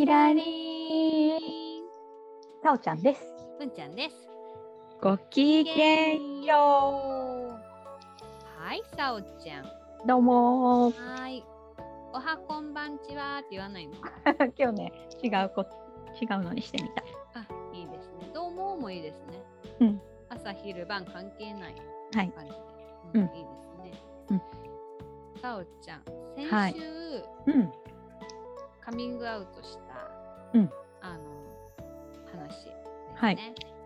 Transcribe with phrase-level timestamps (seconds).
[0.00, 1.40] ひらりー
[2.62, 3.20] さおちゃんです。
[3.58, 4.16] 文ちゃんです。
[4.98, 7.52] ごきげんよう。
[8.58, 9.66] はい、さおちゃん。
[10.06, 11.44] どうもはい。
[12.14, 13.92] おはこんばんちはって言わないの？
[14.56, 15.66] 今日ね、違うこ
[16.18, 17.02] 違うのにしてみた。
[17.34, 18.30] あ、いいですね。
[18.32, 19.44] どうももいいですね。
[19.80, 20.02] うん。
[20.30, 21.74] 朝昼晩関係ない
[22.10, 22.40] 感じで。
[22.40, 22.58] はい
[23.12, 23.92] うん、いいですね。
[24.30, 24.40] うん、
[25.42, 26.04] さおちゃん、
[26.36, 26.74] 先週、はい
[27.48, 27.72] うん、
[28.80, 29.89] カミングアウトした、
[30.54, 30.70] うん、
[31.00, 31.20] あの
[32.32, 32.92] 話ですね。
[33.14, 33.38] はい、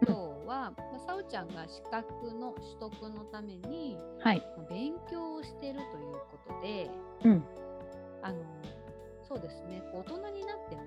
[0.07, 4.39] 今日は、まあ、さおちゃんが資格の取得のために、はい。
[4.57, 6.91] まあ、勉強をしてるということで、
[7.25, 7.45] うん、
[8.23, 8.39] あの
[9.29, 9.83] そうですね。
[9.93, 10.83] 大人になっても、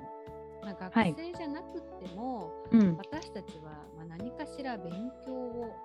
[0.64, 4.92] まあ、学生じゃなくても、はい、私たちは、まあ、何かしら勉
[5.26, 5.76] 強を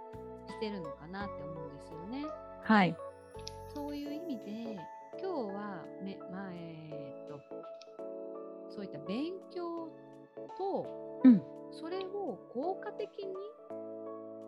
[0.48, 2.26] してるのかなって思うんですよね。
[2.62, 2.96] はい。
[3.74, 4.78] そういう意味で
[5.20, 7.40] 今日はめ、まあ、えー、っと
[8.74, 9.71] そういった勉強
[10.62, 10.86] と、
[11.24, 13.34] うん、それを効果的に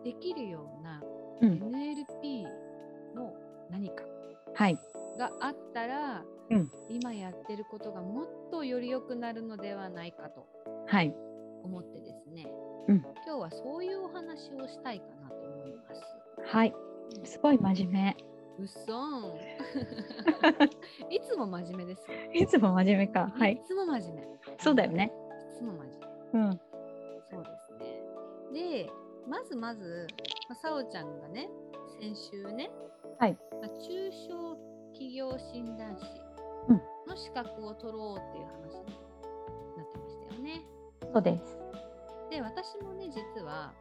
[0.03, 1.01] できるような
[1.41, 2.43] NLP
[3.15, 3.33] の
[3.69, 4.03] 何か
[5.17, 10.47] があったら、うん、今やってることがもっとより良くなるのではないかと
[11.63, 12.47] 思ってですね、
[12.87, 16.01] うん、今日はそういうお話をしたいかなと思います。
[16.55, 16.73] はい。
[17.23, 18.17] すごい真面目。
[18.59, 19.33] うそん。
[21.09, 22.07] いつも真面目です。
[22.33, 23.31] いつも真面目か。
[23.35, 23.53] はい。
[23.53, 24.27] いつも真面目。
[24.59, 25.11] そうだよね。
[25.51, 26.04] いつも真面目。
[26.35, 26.59] うん。
[27.31, 28.83] そうですね。
[28.83, 28.89] で、
[29.27, 30.07] まずまず、
[30.49, 31.49] まあ、さおちゃんがね、
[31.99, 32.69] 先週ね、
[33.19, 33.37] はい。
[33.61, 34.57] まあ、中小
[34.91, 36.03] 企業診断士
[37.07, 38.97] の資格を取ろうっていう話に
[39.77, 40.65] なってましたよね。
[41.13, 41.57] そうです。
[42.29, 43.73] で、私もね、実は、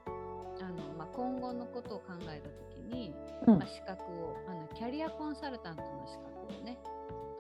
[0.61, 3.13] あのまあ、今後のことを考えた時に、
[3.47, 6.79] うん、まあ、資格をあのキャリアコンサルタントの資格をね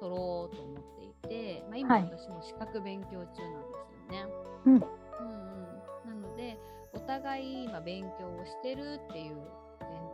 [0.00, 4.26] 取ろうと思っていて、まあ、今私も資格勉強中なんですよね。
[4.66, 5.03] うん、うん
[7.24, 9.36] 互い今勉強をしてるっていう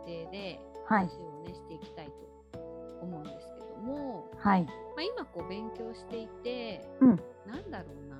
[0.05, 2.05] 前提で話をね、していきたい
[2.53, 2.59] と
[3.01, 4.63] 思うんですけども、はい。
[4.63, 7.09] まあ、今こう勉強していて、うん、
[7.45, 8.17] なんだろうな。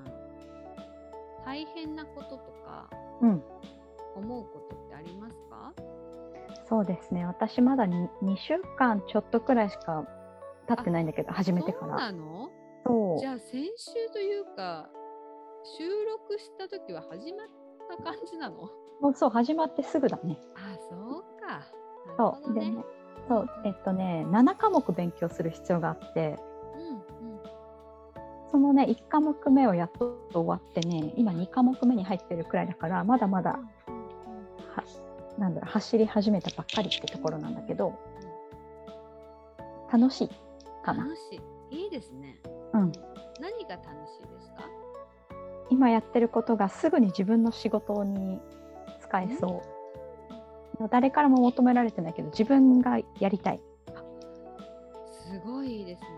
[1.44, 2.88] 大変なこととか、
[3.20, 3.42] うん、
[4.14, 5.72] 思うことってありますか？
[6.68, 7.24] そうですね。
[7.26, 10.06] 私まだ 2, 2週間ちょっとくらいしか
[10.68, 11.86] 経ってないんだけど始めてから。
[11.86, 12.50] そうなの？
[12.86, 13.18] そう。
[13.18, 14.88] じゃあ先週というか
[15.78, 17.46] 収録した時は始まっ
[17.96, 18.70] た感じなの？
[19.02, 20.38] もうそう始まってすぐだね。
[20.54, 21.62] あそうか、
[22.16, 22.84] そうでね
[23.28, 26.38] そうえっとね7科目勉強する必要があって、
[26.76, 27.40] うんうん、
[28.50, 33.58] そのね1科目目をやっと終わってね今2科目目に入ってるくらいだからまだまだ
[35.38, 37.98] なんだろう走り始めたばっかりってところなんだけど
[39.92, 40.30] 楽しい
[40.84, 41.04] かな。
[41.04, 41.40] 楽し
[41.70, 41.76] い。
[41.84, 42.38] いいですね。
[42.72, 42.92] うん、
[43.40, 44.64] 何が楽しいですか？
[45.70, 48.40] 今やってることがすぐに自分の仕事に
[49.12, 49.62] 使えそ
[50.80, 50.88] う。
[50.90, 53.60] 誰からも求められてないけど自分がやりたい。
[55.10, 56.08] すごいですね。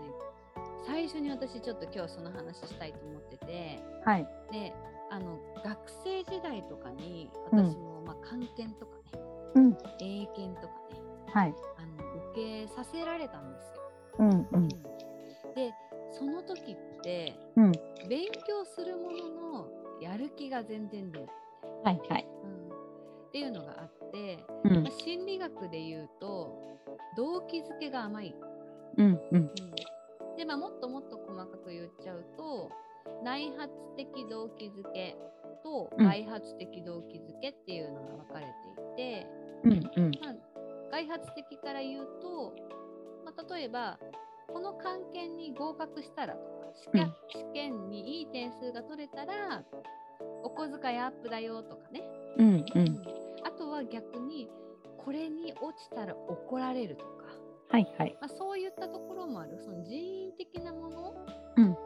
[0.87, 4.73] 最初に私ちょっと今日その話したいと思ってて、はい、で
[5.09, 9.23] あの学生時代とかに私も、まあ、漢検とかね、
[9.55, 11.01] うん、英検とかね、
[11.33, 13.81] はい、あの受けさせられたんですよ。
[14.19, 15.73] うんうん、で
[16.11, 17.71] その時って、うん、
[18.07, 19.67] 勉強するものの
[20.01, 21.29] やる気が全然出ない。
[21.83, 22.27] はいはい。
[22.43, 22.54] うん、
[23.35, 26.57] っていうのがあって、うん、まあ、心理学で言うと
[27.17, 28.33] 動機づけが甘い。
[28.97, 29.51] うんうん、
[30.37, 32.71] で、まあ、もっともっと細かく言っちゃうと
[33.25, 35.17] 内発的動機づけ
[35.63, 39.27] と外発的動機づけっていうのが分かれていて、
[39.65, 40.11] うんうん。
[40.21, 40.35] まあ、
[40.93, 42.55] 外発的から言うと、
[43.25, 43.99] まあ、例えば
[44.47, 49.61] この関係に合格したらとか試験,、試験にいい点数が取れたら
[50.41, 52.01] お小遣いアップだよとかね、
[52.37, 52.65] うん。
[52.75, 54.49] うん、あとは逆に
[54.97, 57.11] これに落ちたら怒られるとか、
[57.69, 58.17] はいはい。
[58.19, 61.13] まあ、そういったところもあるその人為的なもの、
[61.57, 61.77] うん、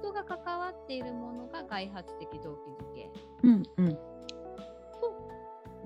[0.00, 3.10] 人が関わっているものが外発的動機づけ。
[3.42, 3.98] うんうん、と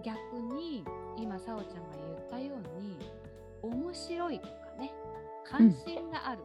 [0.04, 0.84] 逆に
[1.16, 2.98] 今さおちゃんが言ったように
[3.62, 4.92] 面白いとかね
[5.44, 6.44] 関心がある、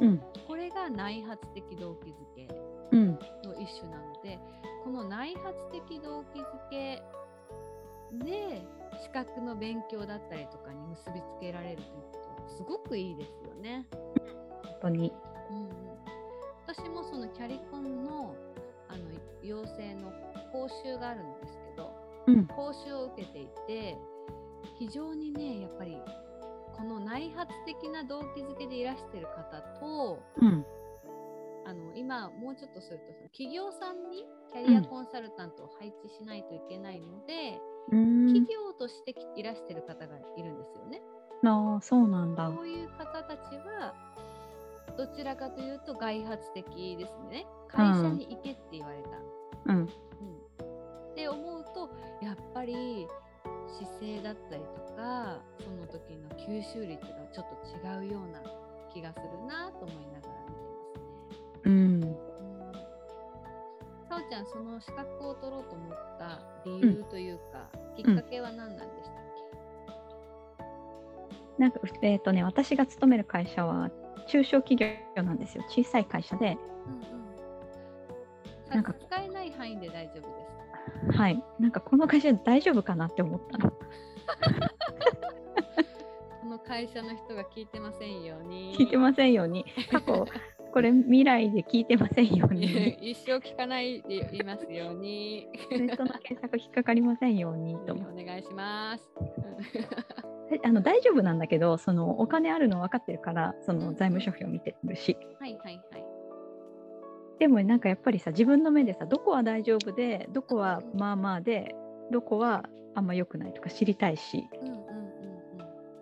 [0.00, 0.22] うん。
[0.48, 2.48] これが内発的動機づけ
[2.92, 3.18] うん。
[3.44, 4.38] の一種なので
[4.82, 7.02] この内発的動機づけ
[8.18, 8.62] で
[9.02, 13.86] 資格の勉強だったりとかに結びつけられるということはすごくいいですよね。
[13.92, 15.12] 本当に。
[15.50, 15.68] うんうん、
[16.66, 18.34] 私もそのキャリコンの
[18.88, 19.02] あの
[19.42, 20.12] 養成の
[20.52, 21.90] 講習があるんですけど
[22.26, 22.46] うん。
[22.46, 23.96] 講習を受けていて
[24.78, 25.98] 非常にねやっぱり
[26.76, 30.64] この内発的な動機づけでいらしてる方とうん。
[31.66, 41.02] あの今もうちょっとするとその企業さんにキャリアコンサルタントを配置しないといけないので、うん企業としていらしてる方がいるんですよね。
[41.44, 43.94] ああそうなんだそういう方たちは
[44.96, 47.46] どちらかというと外発的ですね。
[47.68, 49.08] 会社に行けって言われた。
[49.66, 51.88] うんうんって思うと
[52.20, 53.06] やっぱり
[53.78, 58.42] 姿勢だったりとかその時の吸収率がちょっと違うような
[58.92, 61.70] 気がするなと思いながら見てますね。
[61.70, 62.16] うん
[64.14, 69.14] うんさおちゃんその資格を取ろうと思った理由というか、きっかけは何なんでしたっ
[71.58, 73.90] なんかえっ、とね私が勤める会社は
[74.28, 74.76] 中小企
[75.16, 75.64] 業なんですよ。
[75.68, 76.56] 小さい会社で。
[76.56, 76.94] け、うん
[78.64, 81.18] うん、なんか使えない範囲で大丈夫です。
[81.18, 81.44] はい。
[81.60, 83.70] なんかこの会社大丈夫かなって思ったの。
[86.40, 88.76] この会社の人が聞いてませんように。
[88.76, 89.64] 聞いてませんように。
[89.90, 90.26] 過去
[90.74, 92.66] これ未来で聞いてませんように
[93.00, 95.46] 一生聞かないでいますように。
[95.70, 99.08] ネットの検索引っかかりませんようにとお願いします。
[100.64, 106.04] あの大丈夫なんだけどそのお金あるの分かってるからその財務諸表見てるしはいはいはい。
[107.38, 111.76] でもなんかやっぱりさ自分の目でさどこは大丈夫でどこはまあまあで
[112.10, 114.84] どこはあんま良くないとか知りたいし、うんうんうん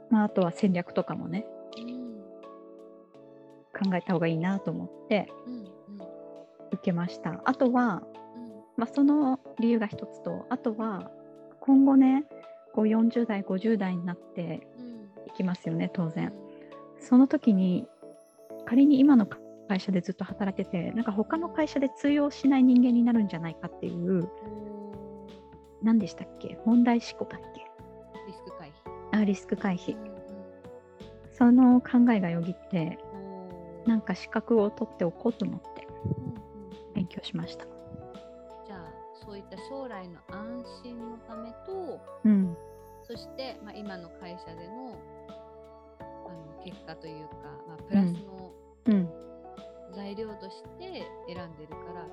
[0.09, 1.62] まあ、あとは戦略とかもねうん。
[3.83, 5.29] 考えた方がいいなと思って
[6.73, 7.41] 受けました。
[7.45, 8.03] あとは、
[8.37, 8.53] うん。
[8.77, 11.11] まあ、その理由が一つとあとは
[11.61, 12.25] 今後ね
[12.75, 14.93] こう40代50代になってうん。
[15.27, 16.29] いきますよね当然。
[16.29, 16.31] う
[17.01, 17.03] ん。
[17.03, 17.87] その時に
[18.65, 19.27] 仮に今の
[19.69, 24.29] 会社でずっと働いててなんか他の会社で通用しない人間になるんじゃないかっていう
[25.83, 26.59] 何でしたっけ？
[26.65, 27.61] 問題思考だっけ？
[28.29, 28.73] リスク回避。
[29.21, 29.97] あリスク回避。
[31.33, 32.99] その考えがよぎって
[33.87, 36.35] なんか資格を取っておこうと思ってうんうん
[36.95, 37.65] 勉強しました。
[38.67, 38.93] じゃあ
[39.25, 42.57] そういった将来の安心のためとうん。
[43.05, 44.97] そして、まあ、今の会社での
[46.01, 46.03] あ
[46.33, 47.35] の結果というか、
[47.67, 48.53] まあ、プラスの
[48.87, 49.09] うん。
[49.95, 52.07] 材料として選んでるから、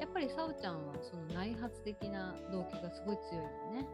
[0.00, 3.86] やっぱりさおちゃんはその内発的な動機がすごい強いよね。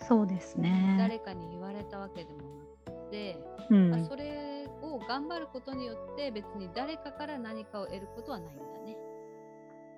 [0.00, 0.96] そうですね。
[0.98, 2.38] 誰かに言われたわけでも
[2.86, 3.36] なくて、
[3.70, 3.90] うん。
[3.90, 4.49] まあ、それ
[4.94, 8.96] を頑張ることによって別に誰かから何かを得ることはないんだね。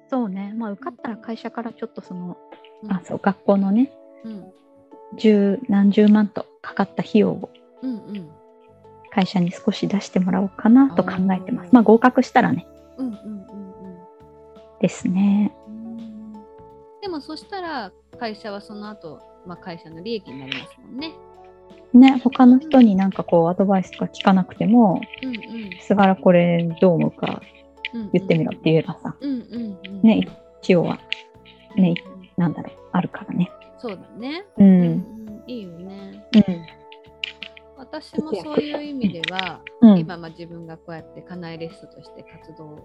[0.09, 0.53] そうね。
[0.57, 2.37] まあ受かったら会社からちょっとその
[2.83, 2.93] うん。
[2.93, 3.93] あそう学校のね
[4.25, 4.53] うん。
[5.17, 7.51] 十何十万とかかった費用を
[7.83, 8.31] うんうん。
[9.11, 11.71] 会社に少し出してもらおうかなと考えてます。
[11.73, 12.67] まあ合格したらね。
[12.97, 13.99] うんうんうん。
[14.81, 15.53] ですね。
[15.67, 16.33] うん。
[17.01, 21.13] でもそしたら会社はその後、まあ会社の利益になりますもんね。
[21.95, 25.71] ね他の人になんかこうアドバイスとか聞かなくてもうんうん。
[25.81, 27.43] 菅原これどう思うか
[27.95, 30.03] うん言ってみろって言えばさ、うんうんうん。
[30.03, 30.27] ね
[30.63, 30.99] 一応は
[31.77, 33.51] ねうんなんだろうあるからね。
[33.79, 34.45] そうだね。
[34.59, 35.45] ううんん。
[35.47, 36.25] いいよね。
[36.35, 36.43] うん。
[37.77, 39.99] 私もそういう意味では、うん。
[39.99, 42.79] 今まあ自分がこうやってカナエリストとして活動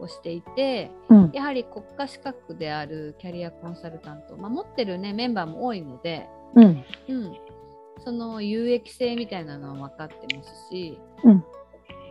[0.00, 1.30] をしていてうん。
[1.32, 6.84] やはり国家資格であるキャリアコンサルタント、まあ、持ってる、ね、メンバーも多いので、うん。
[7.08, 7.32] うん、
[8.02, 11.44] その有益性みたいなのは分かってますし、うん。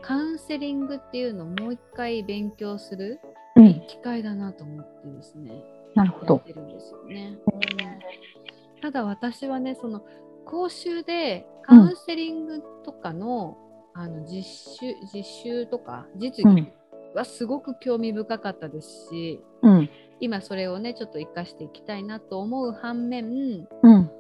[0.02, 3.20] カウンセリングっていうのをもう一回勉強する
[3.56, 3.82] うん。
[3.88, 5.64] 機会だなと思ってですね、
[5.96, 6.40] なるほど。
[6.40, 7.38] てるんですよね。
[7.54, 8.82] うん。
[8.82, 10.04] ただ私はねその
[10.46, 13.58] 講習でカウンセリングとかの,、
[13.94, 14.44] あの実
[14.80, 16.72] 習実習とか実技
[17.14, 19.90] はすごく興味深かったですし、うん。
[20.20, 24.12] 今それをねちょっと活かしていきたいなと思う反面うん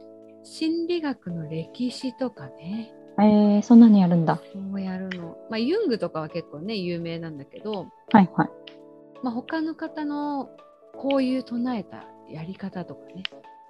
[0.44, 2.94] 心理学の歴史とかね。
[3.20, 4.42] えー、そんなにやるんだ。
[4.54, 8.50] そうやるの、まあ、ユングとかは結構ね有名なんだけど、はいはい。
[9.22, 10.50] まあ、他の方の
[10.96, 13.24] こういう唱えたやり方とかね、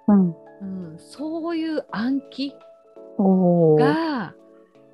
[0.08, 0.34] うん。
[0.60, 2.54] うん、そういう暗記
[3.18, 4.34] が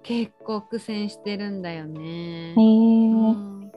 [0.03, 2.51] 結構苦戦してるんだよね。
[2.51, 3.73] えうん。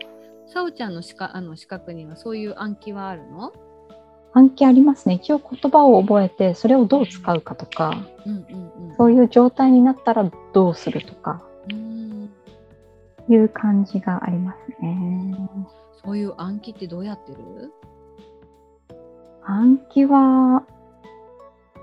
[0.48, 3.54] さおちゃんのしかあの資格にはそういう暗記はあるの？
[4.34, 12.30] 暗記ありますね一応言葉を覚えてそれをどう使うかとかうんうんうんそういう状態になったらどうするとかうん
[13.30, 15.50] いう感じがありますね。
[16.04, 17.72] そういう暗記ってどうやってる？
[19.46, 20.64] 暗記は、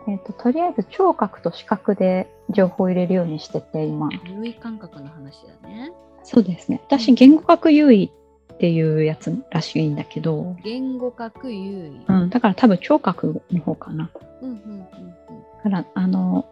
[0.06, 4.10] えっ、と、とりあえず聴覚と視覚で情報を入れるようにしてて、今。
[4.26, 5.92] 優位感覚の話だね。
[6.22, 6.82] そうですね。
[6.86, 8.12] 私、言語学優位
[8.60, 12.12] っていうやつらしいんだけど、言語学優位。
[12.12, 14.10] うん、だから多分聴覚の方かな。
[14.42, 14.86] うんうん
[15.64, 16.46] だから、あの、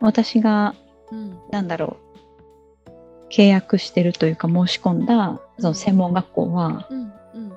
[0.00, 0.74] 私が、
[1.12, 1.38] うんうん。
[1.52, 1.96] なんだろ
[2.88, 2.90] う、
[3.30, 7.52] 契約してるというか申し込んだ、その専門学校は、うんうん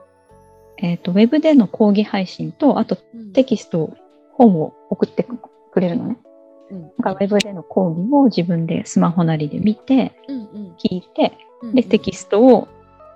[0.78, 3.34] えっ、と、ウェブでの講義配信と、あとうん。
[3.34, 3.98] テキスト、
[4.34, 5.26] 本を送って
[5.72, 6.18] くれるのね。
[6.70, 11.74] うんだからウェブでの講義を自分でスマホなりで見て、うんうん聞いて、うん。
[11.74, 12.68] で、テキストを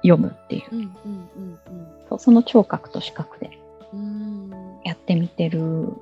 [0.03, 0.63] 読むっていう。
[0.71, 0.89] うんうん
[1.37, 1.59] うん
[2.09, 3.57] そうその聴覚と視覚で
[3.93, 3.99] うん。
[3.99, 4.51] うん。
[4.83, 5.93] やってみてる。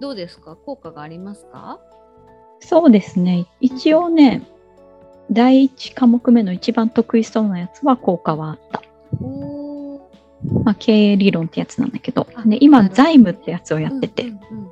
[0.00, 0.54] どうですか？
[0.54, 1.80] 効果がありますか？
[2.60, 3.46] そうですね。
[3.60, 4.42] 一応ね、
[5.30, 8.82] 第一科目目の一番得意そうなやつは効果はあった。
[10.64, 12.42] まあ、経営理論ってやつなんだけどあ。
[12.42, 14.70] で、今、財務ってやつをやってて、うんうんうん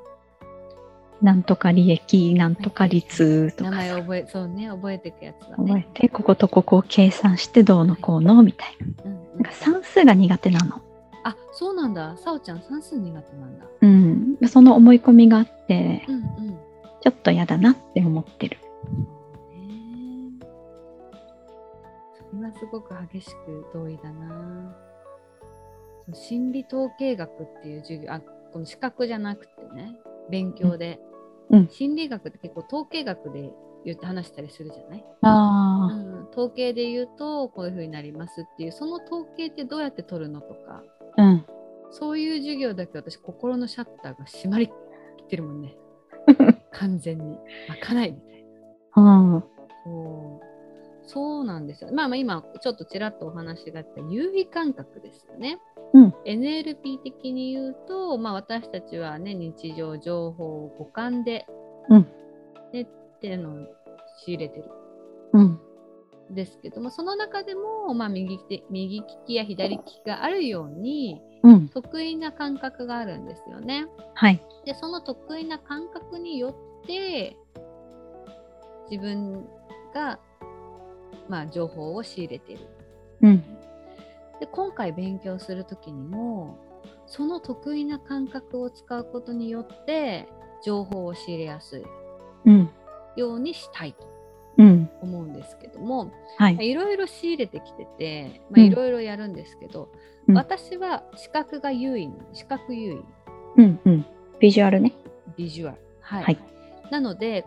[1.22, 5.88] なんとか利益、なんとか率と名か前覚え、そうね、覚えていくやつだ覚ね。
[5.96, 9.10] えて、こことここを計算してどうのこうのみたいな。
[9.10, 10.82] なんか算数が苦手なの。
[11.24, 12.16] あ、そうなんだ。
[12.18, 13.66] さおちゃん算数苦手なんだ。
[13.80, 14.38] うん。
[14.48, 16.58] その思い込みがあって、うんうん。
[17.00, 18.58] ちょっと嫌だなって思ってる。
[18.84, 20.46] そうね。
[22.30, 24.76] それはすごく激しく同意だな。
[26.12, 28.20] 心理統計学っていう授業、あ、
[28.52, 29.96] この資格じゃなくてね、
[30.30, 31.00] 勉強で。
[31.50, 33.52] うん心理学って結構統計学で
[33.84, 40.82] 言って話したりするじゃない、あうん、統計で言うとこういう風になりますっていうその統計ってどうやって取るのとか
[41.16, 41.22] あ。
[41.22, 41.46] うん。
[41.92, 45.76] そういう授業だけ私心のシャッターが閉まりきってるもんね
[46.72, 48.44] 完全に開かないみたい
[48.96, 49.02] な。
[49.02, 49.44] うん。
[49.84, 50.55] そう
[51.06, 51.90] そうなんですよ。
[51.92, 55.58] まあまあ今ちょっとちらっとお話があった優位感覚ですよね。
[55.92, 61.46] うん NLP 的に言うと、まあ、私たちはね日常情報を五感で、
[61.88, 62.06] うん
[62.72, 62.86] ね、っ
[63.20, 63.54] ていうのを
[64.24, 64.70] 仕入れてる
[65.32, 65.42] うん。
[65.42, 65.60] ん
[66.34, 71.68] ですけどもその中でも、まあ、右手右利きや左利きがあるようにうん。
[71.68, 73.86] 得意な感覚があるんですよね。
[74.14, 74.42] はい。
[74.64, 76.48] でその得意な感覚によ
[76.82, 77.36] って
[78.90, 79.46] 自分
[79.94, 80.18] が、
[81.28, 82.66] まあ、情報を仕入れている。
[83.22, 83.42] うん。
[84.40, 86.58] で今回勉強する時にも
[87.06, 90.28] その得意な感覚を使うことによって
[90.62, 91.82] 情報を仕入れやすい
[92.44, 92.70] うん。
[93.16, 94.06] ようにしたいと
[94.58, 94.90] うん。
[95.00, 96.56] 思うんですけどもはい。
[96.60, 99.88] いろいろ仕入れてきててまあうんいろいろやるんですけど、
[100.28, 103.02] うん私は視覚が優位視覚優
[103.56, 103.80] 位うん。
[103.86, 104.06] うん。
[104.38, 104.92] ビジュアルね。
[105.36, 106.38] ビジュアルはい、はい
[106.90, 107.44] なので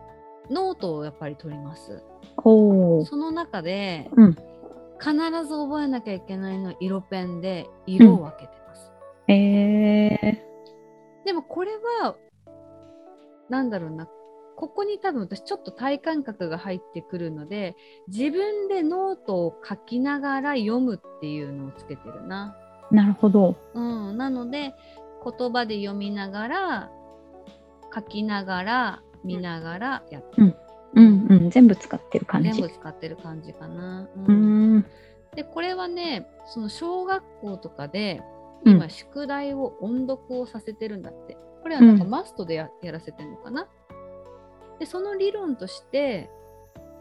[0.49, 2.03] ノートをやっぱり取ります
[2.37, 3.05] おー。
[3.05, 4.37] その中で、うん
[5.01, 5.13] 必
[5.47, 8.91] ず覚えなきゃいけないのは色ペンで色を分けてます、
[9.29, 10.43] え
[11.25, 12.17] でもこれは
[13.49, 14.09] なんだろうな
[14.57, 17.77] ここに多分私ちょっと体感覚が入ってくるので
[18.09, 22.57] 自分でノートを書きながら読むっていうのをつけてるな。
[22.91, 22.95] ー。
[22.95, 23.55] なるほど。
[23.73, 24.73] うん、なので
[25.23, 26.91] 言葉で読みながら
[27.95, 30.55] 書きながら見ながらやってる、
[30.95, 31.49] うんうん。
[31.49, 32.51] 全部使ってる感じ。
[32.51, 34.09] 全部使ってる感じかな。
[34.15, 34.85] うーん。
[35.35, 38.21] でこれはねその小学校とかで
[38.65, 43.67] うん今宿題を音読をさせてるんだって、これはなんかうんマストでや,、やらせてるのかな
[44.79, 46.29] でその理論として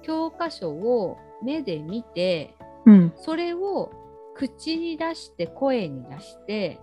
[0.02, 3.12] 教科書を目で見てうん。
[3.16, 3.90] それを
[4.34, 6.80] 口に出して声に出して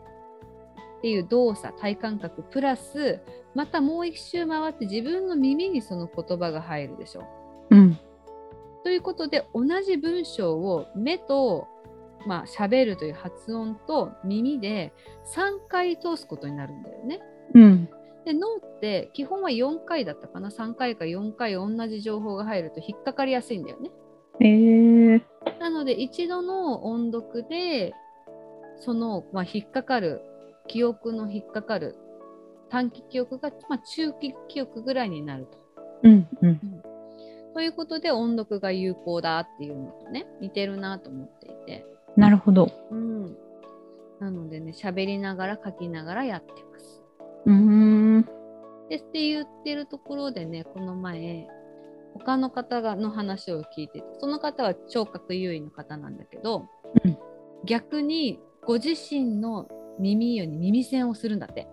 [0.97, 3.21] っていう動作体感覚プラス
[3.55, 7.23] またもう一周回って自分の耳にその言葉が入るでしょ。
[7.71, 7.97] うん。
[8.83, 11.67] ということで同じ文章を目と
[12.27, 14.93] まあ喋るという発音と耳で
[15.33, 17.21] 3回通すことになるんだよね。
[17.53, 17.89] うん。
[18.25, 23.91] で脳って基本は4回だったかな3回か4回同じ情報が入ると引っかかりやすいんだよね。
[24.41, 25.21] えー。
[25.59, 27.93] なので一度の音読で
[28.77, 30.21] その、まあ、引っかかる
[30.67, 31.95] 記憶の引っかかる
[32.69, 35.57] 短期記憶が、まあ、中期記憶ぐらいになると。
[36.03, 36.59] うんうん。
[37.53, 41.85] ということで音読が有効だっていうのとね似てるなと思っていて。
[42.17, 42.69] なるほど。
[42.91, 43.37] うん、
[44.19, 47.01] なのでね喋りながら書きながらやってます。
[47.45, 48.21] うーん。
[48.89, 51.47] でって言ってるところでねこの前
[52.13, 56.67] 他の方がの話を聞いててその方は聴覚優位の方なんだけど、
[57.03, 57.17] うん
[57.65, 59.67] 逆にご自身の
[59.99, 61.67] 耳よに耳栓をするんだって。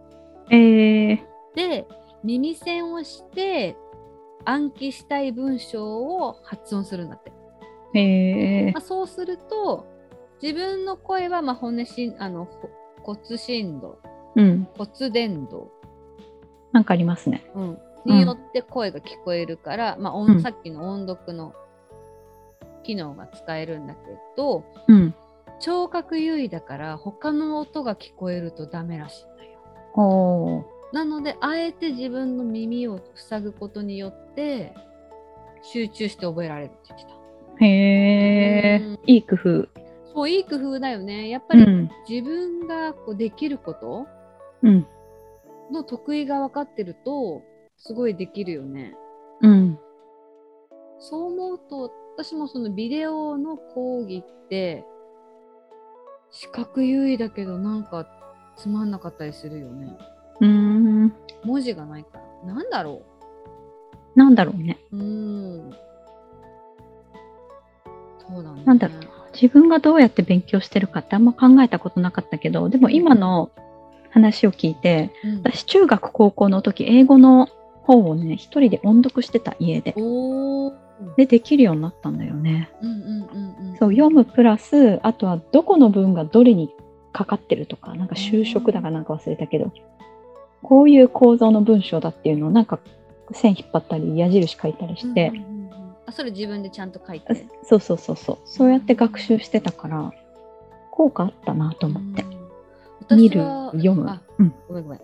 [0.50, 1.18] えー。
[1.54, 1.86] で
[2.24, 3.76] 耳栓をして
[4.44, 7.32] 暗記したい文章を発音するんだって。
[7.94, 8.80] へえまあ、。
[8.80, 9.86] そうすると
[10.42, 12.70] 自分の声はまあ骨しあのほ
[13.02, 13.98] 骨振動
[14.34, 14.68] うん。
[14.76, 15.68] 骨伝導、
[16.72, 17.44] なんかありますね。
[17.54, 21.54] うん、によって声が聞こえるから、まあ音うんさっきの音読の
[22.82, 24.00] 機能が使えるんだけ
[24.36, 25.14] どうん。
[25.60, 29.24] 聴覚優位だから他の音が聞こえるとダメらしい。
[30.92, 34.74] なのであえて自分の耳を塞ぐことによって
[35.62, 37.12] 集中して覚えられるって言ってた。
[37.64, 38.98] へうんえ。
[39.06, 39.68] いい工夫。
[40.14, 41.28] そういい工夫だよね。
[41.28, 41.90] やっぱりうん。
[42.08, 44.06] 自分がこうできること
[44.62, 44.86] うん。
[45.72, 47.42] の得意が分かってると
[47.78, 48.94] すごいできるよね。
[49.40, 49.78] うん。
[50.98, 54.84] そう思うと私もそのビデオの講義って
[56.30, 58.06] 視覚優位だけどなんか
[58.56, 59.96] つまんなかったりするよね。
[60.40, 61.12] うーん。
[61.44, 62.54] 文字がないから。
[62.54, 63.02] なんだろ
[64.14, 64.78] なんだろうね。
[64.92, 65.70] うん。
[68.18, 68.62] そうだね。
[68.64, 68.98] なんだろう
[69.34, 73.50] 自分がどうやって勉強してるかってあんま考えたことなかったけど、でも今の
[74.10, 77.48] 話を聞いて、うん私中学高校の時英語の
[77.82, 79.94] 本をね、一人で音読してた家で。
[79.96, 80.74] おー。
[81.16, 82.70] で、できるようになったんだよね。
[82.80, 83.76] うんうんうんうん。
[83.78, 86.72] そう、読むプラス、あとはどこの文がどれに
[87.12, 89.72] かかってるとか、なんか就職だかなんか忘れたけど、
[90.62, 92.78] こういう構造の文章だっていうのをなんか
[93.32, 95.62] 線引っ張ったり矢印書いたりして、うんうんうんうん
[96.04, 97.46] あそれ自分でちゃんと書いて？
[97.62, 100.12] そうそうそうそう、そうやって学習してたから、
[100.90, 102.22] 効果あったなと思って。
[102.22, 102.42] うん
[103.10, 103.42] 見る
[103.72, 105.00] 読むあ、うん、ごめんごめん。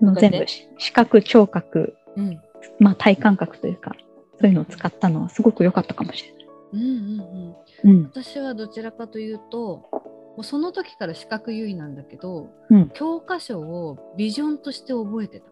[0.00, 2.40] の全部視覚、聴覚、うん。
[2.80, 3.94] まあ体感覚というか、
[4.40, 6.46] そういうのを使ったのはすごく良かったかもしれない。
[6.72, 7.54] うんうん
[7.84, 7.90] うん。
[7.90, 8.04] うん。
[8.06, 9.88] 私はどちらかというと
[10.36, 12.90] もうその時から視覚優位なんだけど、うん。
[12.90, 15.46] 教科書をビジョンとして覚えてた。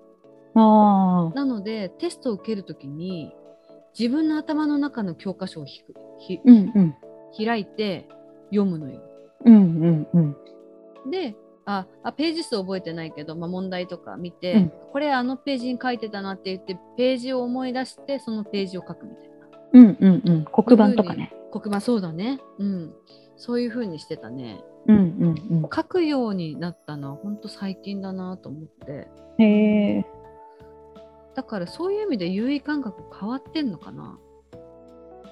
[0.54, 3.32] ああ、なのでテストを受ける時に
[3.98, 6.94] 自分の頭の中の教科書をひくひうんうん。
[7.36, 8.08] 開いて
[8.50, 9.00] 読むのよ。
[9.44, 11.10] うんうんうん。
[11.10, 14.72] でああページ数覚えてないけど、まあ、問題とか見て、うん。
[14.92, 19.34] これあのページに書いてたなって言ってページを思い出してそのページを書くみたいな。
[19.74, 20.44] うんうんうん。
[20.44, 21.32] 黒板とかね。
[21.52, 22.40] 黒板そうだね。
[22.58, 22.92] うん。
[23.36, 24.96] そういう風にしてたねうん
[25.50, 29.44] うん書くようになったのは本当最近だなと思ってうん。
[29.44, 30.06] へえ。
[31.34, 34.18] だからそういう意味で優位感覚変わってんのかな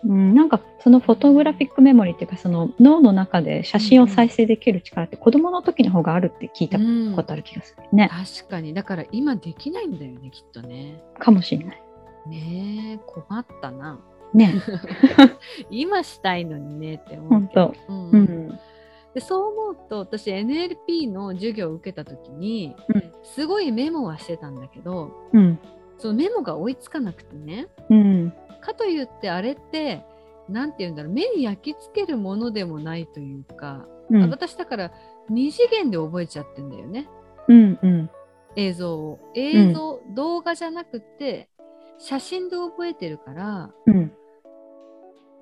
[0.04, 8.10] うん、なんかそのフォトグラフィックメモリーっていうかその脳の中で写真を再生できる力って子供の時の方があるって聞いたうんことある気がするね。
[8.10, 11.82] 確かにだから今できないんだよねきっとねかもしれない。
[12.26, 13.98] ねえ困ったな
[14.32, 14.54] ね。
[15.70, 18.58] 今したいのにねって思うけど、うんうん。
[19.14, 23.12] でそう思うと私 NLP の授業を受けた時にうん。
[23.22, 25.58] すごいメモはしてたんだけどうん。
[25.98, 28.32] そのメモが追いつかなくてねうん。
[28.60, 30.02] かといってあれって
[30.48, 34.30] 何て言うんだろう目に焼き付けるものでもないというか、うん。
[34.30, 34.92] 私だから
[35.28, 37.08] 二次元で覚えちゃってんだよね
[37.48, 37.78] うん。
[37.82, 38.10] うん。
[38.56, 41.48] 映像を映像、動画じゃなくて
[41.98, 44.12] 写真で覚えてるからうん。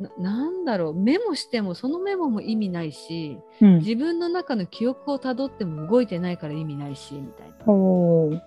[0.00, 3.78] ななんだろうメモしてもそのメモも意味ないしうん。
[3.78, 8.42] 自分の中の記憶をたどっても動いてないから意味ないしみたいな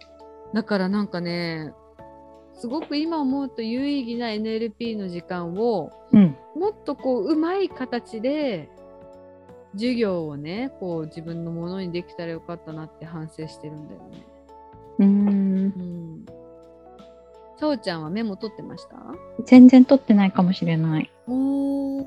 [0.54, 1.74] だからなんかね
[2.54, 6.36] すごく今思うと有意義な NLP の時間をうん。
[6.56, 8.70] もっとこううまい形で
[9.74, 14.26] 授業をねこう自分のものにできたらよかったなって反省してるんだよね。
[15.00, 15.08] うーん。
[15.08, 15.14] う
[15.70, 16.26] ん。
[17.62, 18.98] そうちゃんはメモ取ってました？
[19.46, 21.12] 全然撮ってないかもしれない。
[21.28, 22.06] お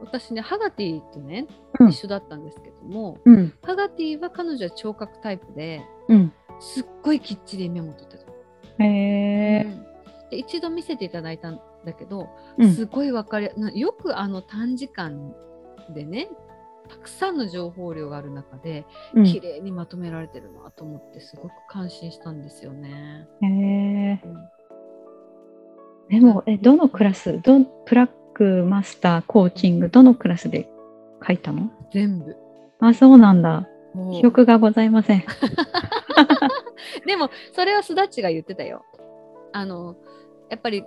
[0.00, 1.46] 私ねハガティとね、
[1.78, 3.54] うん一緒だったんですけどもうん。
[3.62, 6.32] ハガティは彼女は聴覚タイプでうん。
[6.60, 8.84] すっごいきっちりメモ取ってた。
[8.84, 9.62] へえ。
[9.66, 9.84] うん
[10.30, 12.72] で一度見せていただいたんだけど、うん。
[12.74, 15.32] すごいわかりなよくあの短時間
[15.94, 16.28] でね
[16.88, 23.26] たくさんの情報量がある中でうん綺麗にまとめられてるなと思ってすごく感心したんですよね。
[23.42, 24.20] へえ。
[24.24, 24.36] うん
[26.10, 30.68] でも、え、どのクラス、どプラックマスター、コーチング、どのクラスで
[31.26, 31.70] 書いたの？
[31.92, 32.36] 全部。
[32.80, 33.66] あ、そうなんだ。
[34.12, 35.24] 記憶がございません。
[37.06, 38.84] でもそれはすだっちが言ってたよ。
[39.52, 39.96] あの
[40.50, 40.84] やっぱり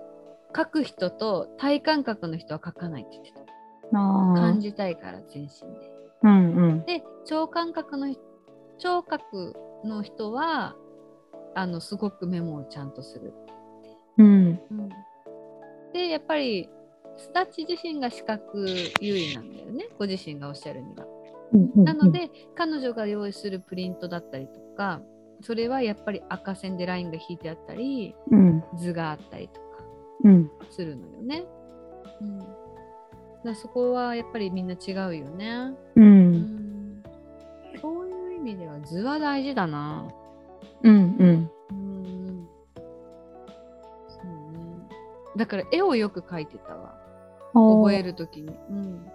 [0.56, 3.47] 書く人と体感覚の人は書かないって言ってた。
[3.94, 5.92] あ感じたいから全身で。
[6.24, 6.28] あ。
[6.28, 6.86] うんうん。
[6.86, 8.14] で聴感覚の
[8.78, 10.76] 聴覚の人は
[11.56, 13.34] あのすごくメモをちゃんとする。
[14.18, 14.60] うん。
[14.72, 14.90] うん、
[15.94, 16.70] でやっぱり
[17.18, 18.68] スタッチ自身が視覚
[19.02, 21.06] 優位なんだよねご自身がおっしゃるには。
[21.54, 25.02] うんうんなの、で彼女が用意するプリントだったりとか
[25.42, 28.64] それはやっぱり赤線でラインが引いてあったりうん。
[28.78, 29.68] 図があったりとか
[30.26, 30.52] うん。
[30.70, 31.46] するのよね。
[32.22, 32.40] うん、
[33.48, 35.74] だそこはやっぱりみんな違うよね。
[35.96, 36.02] う。
[36.02, 37.04] うんん、
[37.82, 40.08] そういう意味では図は大事だな。
[40.84, 41.52] うんうん。
[41.72, 42.48] うん。
[44.08, 44.90] そうね。
[45.36, 46.96] だから絵をよく描いてたわ。
[47.54, 48.10] 覚える。
[48.10, 48.50] るときに。
[48.70, 49.08] うん。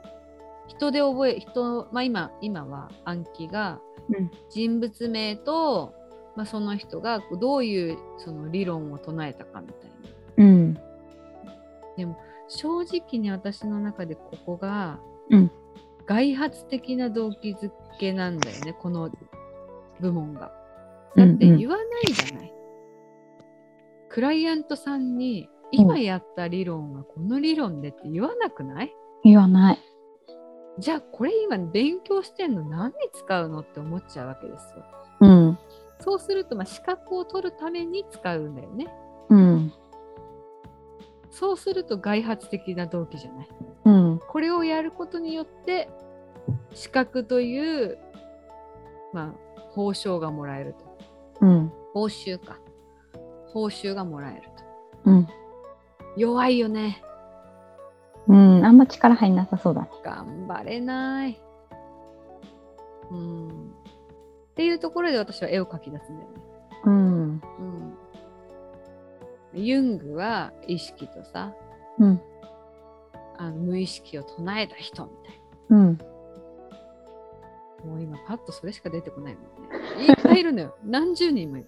[0.67, 5.95] 人で覚え、人、まあ今、今は暗記がうん人物名と、
[6.35, 9.91] まあ、その人がどういうその理論を唱えたかみたい
[10.37, 10.45] な。
[10.45, 10.79] うん。
[12.57, 14.99] 正直に私の中でここが、
[15.31, 15.51] うん
[16.05, 19.09] 外発的な動機づけなんだよね、この
[20.01, 20.53] 部門が。
[21.17, 22.53] だってうんうん言わないじゃない。
[24.09, 28.93] クライアントさんに今やった理論はこの理論でって言わなくない？
[29.23, 29.79] 言わない。
[30.81, 34.85] じゃあこれ今勉強してんの何に使うのって思っちゃうわけですよ。
[35.21, 35.59] うん。
[36.01, 38.93] そうするとまあ資格を取るために使うんだよね。
[39.29, 39.73] うん。
[41.33, 43.49] そうすると外発的な動機じゃない。
[43.87, 44.21] うん。
[44.29, 45.89] これをやることによって
[46.75, 47.99] 資格という、
[49.15, 50.99] まあ、報酬がもらえると。
[51.41, 51.73] うん。
[51.95, 52.59] 報酬か。
[53.49, 54.43] 報酬がもらえる
[55.05, 55.11] と。
[55.11, 55.29] うん。
[56.19, 57.03] 弱いよね。
[58.29, 58.65] うん。
[58.65, 59.89] あんま力入んなさそうだね。
[60.05, 61.41] 頑張れない。
[63.11, 63.49] うん。
[63.49, 66.43] っていうところで私は絵を描き出すんだよね。
[66.85, 66.95] うん。
[66.95, 66.97] う
[67.37, 67.43] ん。
[69.55, 71.55] ユングは意識とさ、
[71.99, 72.21] うん。
[73.39, 75.77] あの無意識を唱えた人みたいな。
[75.77, 75.99] うん。
[77.85, 80.07] もう今パッとそれしか出てこないもんね。
[80.07, 80.77] いっぱいいるのよ。
[80.85, 81.67] 何十人もいる。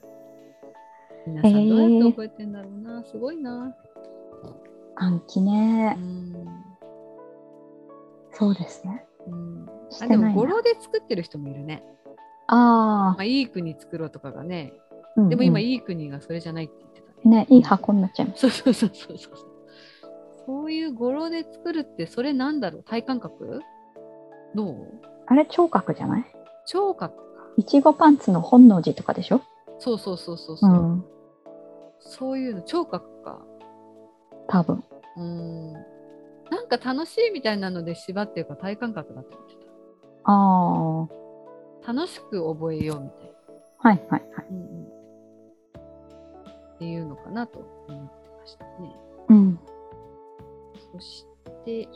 [1.27, 3.03] 皆さんどうやって覚えてんだろうな。
[3.05, 3.75] すごいな。
[4.97, 5.90] 暗記うね。
[5.94, 6.35] ん。
[8.33, 9.07] そうですね。
[9.27, 9.66] うん、
[10.03, 11.83] あでも語呂で作ってる人もいるね。
[12.47, 14.75] あまあ、いい国作ろうとかがね。
[15.16, 15.29] あ。
[15.29, 16.93] でも今いいい国がそれじゃないって
[17.25, 17.37] ね。
[17.39, 18.49] ね、いい箱になっちゃいます。
[18.49, 19.35] そうそうそうそうそう。
[20.47, 22.83] そういう語呂で作るってそれなんだろう？
[22.83, 23.61] 体感覚？
[24.55, 24.77] どう？
[25.27, 26.25] あれ、聴覚じゃない？
[26.67, 27.23] 聴覚か。
[27.57, 29.41] いちごパンツの本能寺とかでしょ？
[29.79, 31.05] そうそうそうそうそうう、ん。
[31.99, 33.41] そういうの聴覚か。
[34.49, 34.85] 多分。
[35.17, 35.73] うん。
[36.51, 39.67] なんか楽しいみたいなので縛ってるから体感覚だって言って
[40.25, 41.07] あ
[41.83, 41.87] あ。
[41.87, 41.93] た。
[41.95, 43.35] 楽しく覚えようみたいな。
[43.79, 44.47] はいはいはい。
[44.51, 44.89] うんうん。
[46.85, 48.94] っていうのかなと思ってましたね。
[49.31, 49.59] うん。
[50.92, 51.27] そし
[51.64, 51.88] て、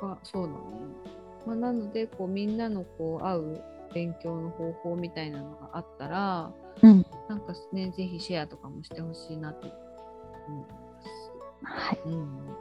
[0.00, 0.56] がそうだね。
[1.46, 7.04] まあ、なのでこうみんなのこう合う勉強の方法みたいなのがあったら、うん。
[7.28, 9.66] なんかね、ぜひシェアとかもしてほしいなと
[10.46, 11.08] 思います。
[11.64, 12.00] はい。
[12.06, 12.56] うん、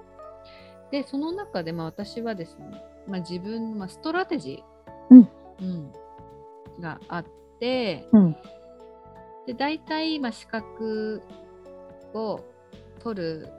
[0.89, 5.29] で、その中でまあ私はですね、まあ、自分のまあストラテジー、うん
[5.61, 5.91] うん
[6.81, 7.25] があっ
[7.59, 8.35] て、うん。
[9.45, 11.21] で大体まあ資格
[12.13, 12.39] を
[12.99, 13.49] 取る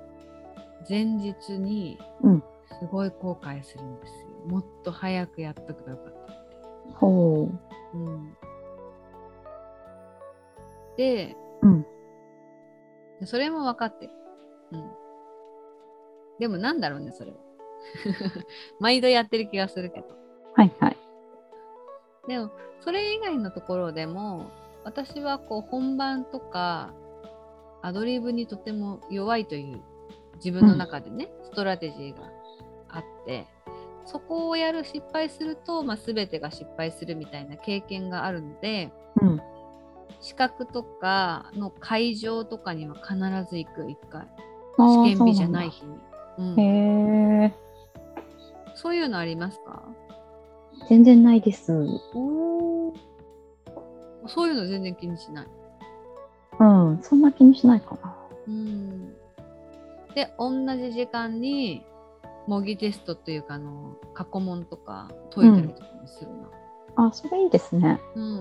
[0.88, 2.42] 前日にうん
[2.80, 4.26] すごい後悔するんですよ。
[4.48, 6.92] もっと早くやっとけばよかったって。
[6.94, 7.50] ほ
[7.94, 8.36] うん、
[10.96, 11.86] で、うん
[13.24, 14.12] それも分かってる。
[14.72, 14.90] うん、
[16.38, 17.38] でもなんだろうね、それは。
[18.78, 20.08] 毎度やってる気がするけど。
[20.08, 20.10] う。
[20.54, 20.96] はいはい。
[22.28, 24.50] でも、それ以外のところでも、
[24.86, 26.94] 私はこう本番とか
[27.82, 29.80] アドリブにとても弱いという
[30.36, 32.30] 自分の中でね、ストラテジーが
[32.88, 33.46] あって、
[34.04, 39.40] そこをやる失敗すると、まあ、全てが失敗するみたいな経験があるので、うん。
[40.20, 43.16] 資格とかの会場とかには必
[43.50, 44.22] ず行く、一回。
[44.78, 45.84] あー試験日じゃない日
[46.38, 46.62] に。
[46.62, 47.54] へえ。
[48.76, 49.82] そういうのありますか？
[50.88, 51.72] 全然ないです。
[52.14, 52.92] お
[54.28, 55.46] そういうの全然気にしない。
[56.58, 56.98] うん。
[57.02, 58.16] そんな気にしないかな。
[58.48, 59.14] うん。
[60.14, 61.84] で、同じ時間に
[62.46, 67.08] 模擬テストというか、あの、過去問とか解いたりとかもするな。
[67.08, 68.00] あ、それいいですね。
[68.14, 68.36] うん。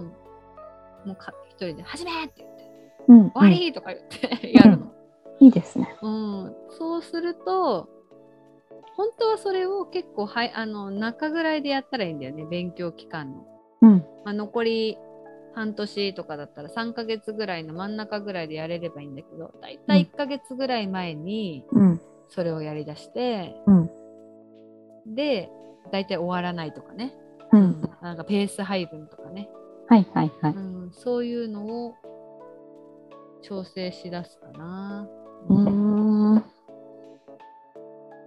[1.06, 2.70] もうか一人で、始めって言って、
[3.08, 3.32] うん。
[3.32, 4.92] 終わりとか言って やるの。
[5.40, 5.96] いいですね。
[6.02, 7.90] うん、そうすると、
[8.96, 13.46] 本当はそれを結構はいあの中ぐらいでやったらいいんだよね、勉強期間の。
[13.82, 14.06] うん。
[14.24, 14.98] まあ、残り
[15.56, 22.02] 半年とかだったら3ヶ月ぐらいの真ん中ぐらいでやれればいいんだけど、だいたい1ヶ月ぐらい前にうん。
[22.30, 23.90] それをやりだして、うん。
[25.16, 25.50] で、
[25.92, 27.14] だいたい終わらないとかね、
[27.54, 27.58] う。
[27.58, 29.50] うんなんかペース配分とかね、
[29.88, 30.54] はいはいはい。
[30.54, 31.96] うん、そういうのを
[33.42, 35.08] 調整しだすかな。
[35.50, 36.44] うーん。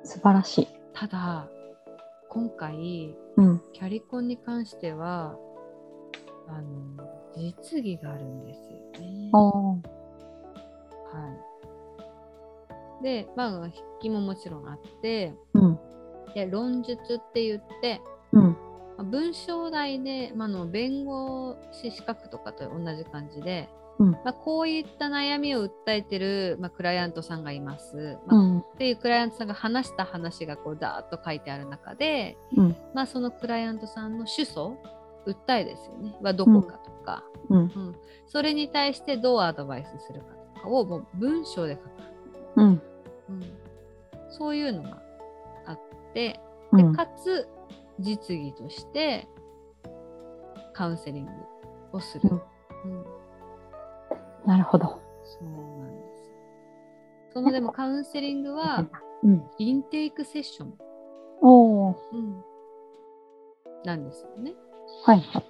[0.04, 0.68] 素晴らしい。
[0.94, 1.48] ただ、
[2.30, 3.62] 今回、うん。
[3.72, 5.36] キャリコンに関しては、
[6.48, 9.30] あの、実技があるんですよね。
[9.32, 9.80] は
[13.00, 13.02] い。
[13.02, 15.78] で、まあ、筆記ももちろんあってうん。
[16.34, 18.00] で論述って言って、
[18.32, 18.42] うん。
[18.42, 18.54] ま
[18.98, 28.58] あ文章題で、まあ、あの弁護士資格とかと同じ感じで、うんまあ、こういった悩みを訴えてる、まあ、クライアントさんがいます、まあうん。
[28.58, 32.76] っていうクライアントさんが話した話がこうダーッと書いてある中で、うん。
[32.94, 34.74] まあ、そのクライアントさんの主訴
[35.28, 37.58] 訴えですよねはどこかとか、うん。
[37.58, 41.90] うんそれに対してどうアドバイスするかとかをもう文章で書く、
[42.56, 42.82] うん。
[43.30, 43.42] うん、
[44.30, 45.02] そういうのが
[45.66, 45.80] あっ
[46.12, 46.40] て
[46.72, 46.94] でうん。
[46.94, 47.48] かつ
[47.98, 49.26] 実技として
[50.74, 51.32] カウンセリング
[51.92, 52.28] をする。
[52.84, 53.04] うん
[54.46, 54.86] なるほど。
[55.24, 55.44] そう
[55.82, 56.32] なんです。
[57.34, 58.86] そのでもカウンセリングは
[59.22, 59.42] うん。
[59.58, 60.74] インテイクセッション、
[61.42, 61.96] おー。
[62.12, 62.44] うん
[63.84, 64.54] なんですよね。
[65.04, 65.44] はいはい。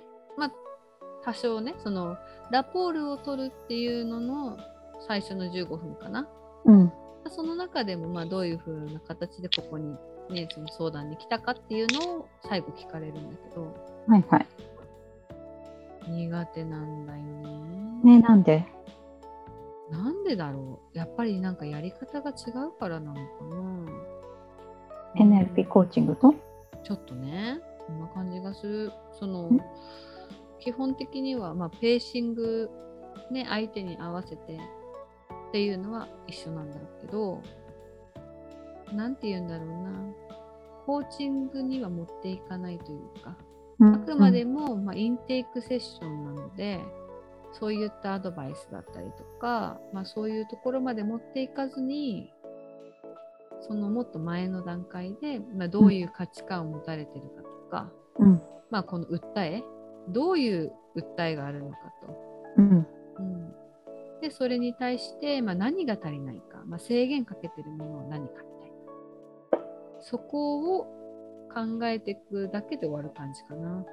[1.24, 2.16] 多少ねその
[2.50, 4.56] ラポールを取るっていうのの
[5.06, 6.26] 最初の15分かな。
[6.64, 6.92] うん。
[7.28, 9.94] その中でもまあどういう風な形でここに、
[10.30, 13.74] ね、その相談に来たかっていうのを最後聞かれるんだけど
[14.06, 14.46] はいはい。
[16.08, 18.18] 苦手なんだよね。
[18.18, 18.64] ねなんで？
[19.90, 22.34] なんでだろうやっぱりなんかやり方が違
[22.66, 23.20] うからなのか
[25.16, 26.34] な ?NLP コーチングと？
[26.84, 28.92] ちょっとねそんな感じがする。
[29.18, 29.60] そのん。
[30.60, 32.68] 基本的にはまあペーシング
[33.30, 37.42] ね相手に合わせてっていうのは一緒なんだけど
[38.92, 40.28] なんて言うんだろうな。
[40.88, 43.36] コーチングには持っていかないというか
[43.78, 46.80] ああくまでも、まあ、インテイクセッションなので
[47.52, 52.32] そういったアドバイスだったりとか、まあ、そういうところまで持っていかずに
[53.60, 57.26] そのもっと前の段階で、まあ、どういう価値観を持たれてる
[57.70, 58.42] かうん。
[58.70, 59.62] まあ、この訴え
[60.08, 62.16] どういう訴えがあるのかと。
[62.58, 62.86] うん。
[63.18, 69.66] うん、でそれに対して、まあ、何が足りないか、まあ、制限かけてるものは何かみたいな
[70.00, 70.84] そこを
[71.52, 73.84] 考えていくだけで終わる感じかな。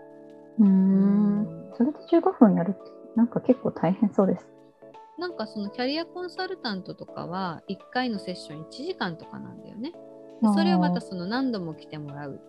[0.58, 4.48] うんそれで15分やるって、なんか結構大変そうです。
[5.18, 9.92] なんかそのキャリアコンサルタントとかは1回のセッション1時間とかなんだよね。
[10.42, 12.40] でそれをまたその何度も来てもらう。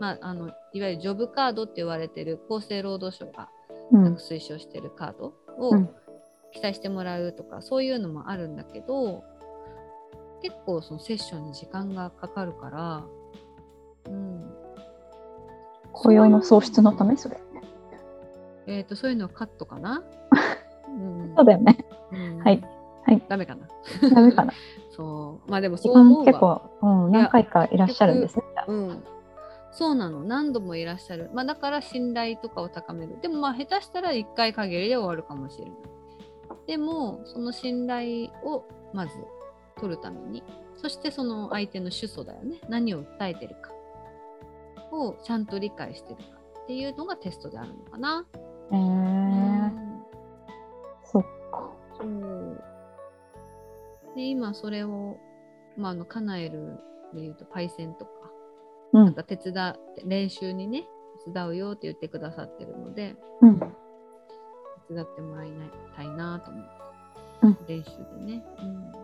[0.00, 3.48] まあ、あのいわゆるジョブカードって言われてる厚生労働省が
[3.92, 4.14] うん。
[4.14, 5.90] 推奨してるカードをうん。
[6.52, 9.22] 記載してもらうとか、そういうのもあるんだけど
[10.42, 13.04] 結構そのセッションに時間がかかるから、
[14.06, 14.52] うん、
[15.92, 17.16] 雇用の創出のため？
[17.16, 17.38] それ。
[18.66, 20.02] えー、とそういうのはカットかな、
[20.88, 21.34] うん。
[21.36, 21.78] そうだよね。
[22.12, 22.38] うん。
[22.38, 22.62] はい。
[23.04, 23.22] はい。
[23.28, 23.66] ダメかな？
[24.14, 24.52] ダメかな？
[24.94, 25.50] そう。
[25.50, 26.24] まあでもそう思うわ。
[26.26, 28.44] 結構、うん、何回かいらっしゃるんですね。
[28.68, 29.02] うん、
[29.72, 30.22] そうなの。
[30.22, 33.18] 何度もいらっしゃる、まあ、だから信頼とかを高める。
[33.20, 35.74] でもまあ下手したら1回限りで終わるかもしれない。
[36.66, 39.12] でもその信頼をまず
[39.76, 40.44] 取るために
[40.76, 42.58] そしてその相手の主訴だよね。
[42.68, 43.72] 何を訴えてるか。
[44.92, 46.22] をちゃんと理解してるか
[46.64, 48.26] っていうのがテストであるのかな、
[48.70, 50.02] へえうん。
[51.04, 51.72] そっか。
[51.98, 52.62] そう。
[54.14, 55.18] で今それを、
[55.76, 56.78] まあ、あのカナエル
[57.14, 58.10] でいうとパイセンとか。
[58.22, 58.31] うん。
[58.92, 59.74] なんか手伝
[60.04, 60.84] 練習にね
[61.24, 63.58] 手伝うよって言ってくださってるのでうん。
[64.88, 65.50] 手伝ってもらい
[65.96, 66.68] たいなと思って、
[67.42, 69.00] うん練習でね、うん、ま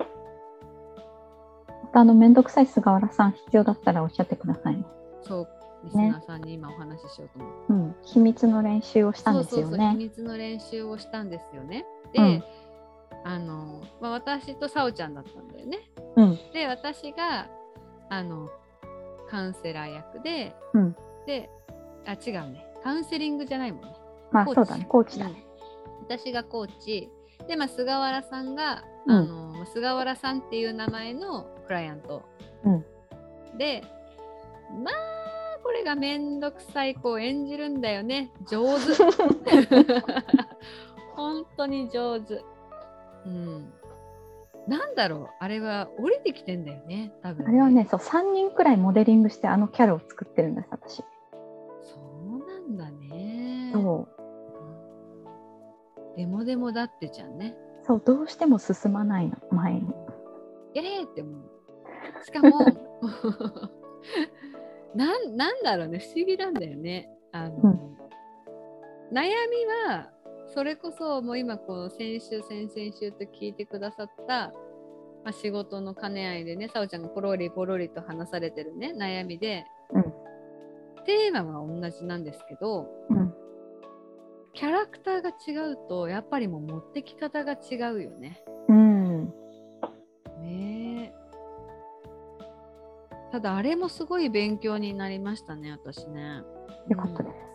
[1.92, 4.84] たあの、めんどくさい菅原さん必要だったらおっしゃってくださいね。
[5.22, 5.48] そう
[5.84, 7.96] リスナーさんに今お話ししようと思って、うん。
[8.04, 10.04] 秘密の練習をしたんですよそうそうそう秘ね。
[10.04, 12.44] 密の練習をしたんですよねで、うん
[13.24, 15.78] あの、まあ、私とさおちゃんだったんだよね
[16.16, 16.38] うん。
[16.52, 17.48] で私が
[18.08, 18.48] あの
[19.30, 20.96] カウンセラー役で、うん。
[21.26, 21.50] で
[22.06, 22.66] あ違うね。
[22.82, 23.94] カウンセリングじゃないもんね。
[24.32, 24.56] まあコーチ。
[24.56, 25.44] そうだね、コーチだね。
[26.10, 26.18] うん。
[26.18, 27.10] 私がコーチ。
[27.46, 29.16] で、まあ、菅原さんが、うん。
[29.16, 32.22] あの菅原さんっていう名前のクライアント、
[32.64, 32.84] うん。
[33.56, 33.82] で
[34.82, 34.94] まあ
[35.62, 38.30] これがめんどくさい子を演じるんだよね。
[38.46, 38.84] 上手。
[41.14, 42.42] 本当に上手。
[43.26, 43.72] うん
[44.68, 50.96] なんだろうあれは降りてきてんだよね多分あれはね、そう、3人くらいモデリングしてあのキャラを作ってるんです、私。
[50.96, 51.04] そ
[52.22, 54.12] うなんだねそう。
[54.12, 54.18] うん
[56.16, 57.54] でもでもだってじゃんね
[57.86, 59.88] そう、どうしても進まないの、前に。
[60.74, 62.24] やれーって思う。
[62.24, 62.58] しかも
[64.96, 67.08] なんなんだろうね不思議なんだよね。
[67.32, 67.88] あの、うん
[69.10, 70.10] 悩みは
[70.48, 74.52] それこそもう今こう先週先々週と聞いてくださった、
[75.24, 80.02] まあ、仕事の兼ね合いでねさおちゃんがポロリポロリと話されてるね悩みでうん。
[81.04, 83.34] テーマは同じなんですけどうん。
[84.54, 88.42] キャラクターが違うとやっぱりもう持ってき方が違うよね。
[88.68, 89.26] うん。
[90.40, 91.12] ねえ
[93.30, 96.42] ただあれもすごい勉強になりましたね私ね。
[96.88, 97.32] よかったです。
[97.32, 97.48] うん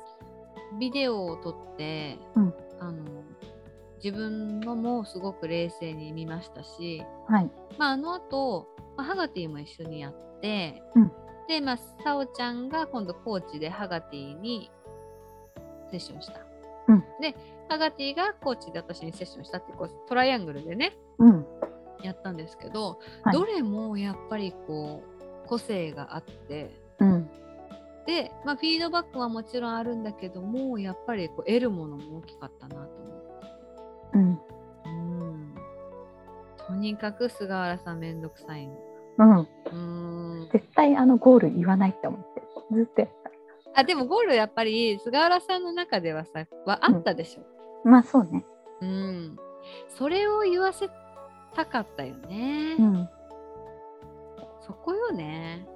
[0.79, 3.23] ビデオを撮って、うんあの
[4.03, 7.51] 自分のもすごく冷静に見ましたし、はい。
[7.77, 11.11] まあ、あの後、まあハガティも一緒にやって、うん
[11.47, 14.71] で、まあ、さおちゃんが今度コーチでハガティに
[15.91, 16.41] セッションした。
[16.87, 17.35] うんで、
[17.69, 21.45] ハガティがコーチで私にセッションしたってこうトライアングルでねうん。
[22.01, 25.03] やったんですけど、はいどれもやっぱりこ
[25.45, 27.29] う個性があってうん。
[28.05, 33.47] で、まあ、フィードバックはもちろんあるんだけどもやっぱりこう得るものも大きかったなと思って。
[34.13, 34.39] うん。
[34.85, 35.55] うん
[36.67, 38.77] とにかく菅原さんめんどくさいの。
[39.17, 39.39] うん。
[39.39, 42.43] うーん絶対あのゴール言わないって思って。
[42.73, 43.07] ずっと
[43.75, 47.41] あでもゴールやっぱり菅原さんの中ではさはあったでしょ。
[47.83, 47.89] た。
[47.89, 48.45] まあそうね。
[48.81, 49.37] うん、
[49.87, 50.89] それを言わせ
[51.55, 52.75] たかったよね。
[52.79, 53.09] うん。
[54.61, 55.67] そこよね。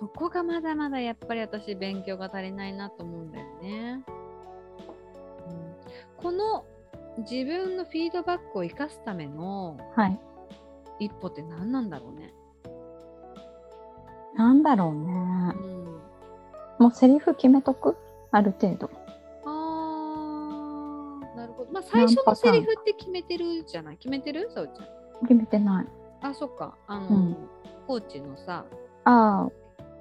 [0.00, 4.02] そこがまだまだやっぱり私勉強が足りないなと思うんだよね。
[5.48, 5.76] うん、
[6.16, 6.64] この
[7.18, 10.18] 自分のフィードバックを生かすためのはい。
[11.00, 12.32] 一歩って何なんだろうね。
[14.36, 15.54] なんだろうね。
[15.54, 15.80] うん
[16.78, 17.94] もうセリフ決めとく？
[18.30, 18.90] ある程度。
[19.44, 21.72] あーなるほど。
[21.72, 23.98] まあ最初のセリフって決めてるじゃない？
[23.98, 24.50] 決めてる？
[24.54, 25.20] そうちゃん。
[25.26, 25.86] 決めてない。
[26.22, 26.74] あ、そっか。
[26.86, 27.36] あの、うん
[27.86, 28.64] コーチのさ、
[29.04, 29.50] ああ、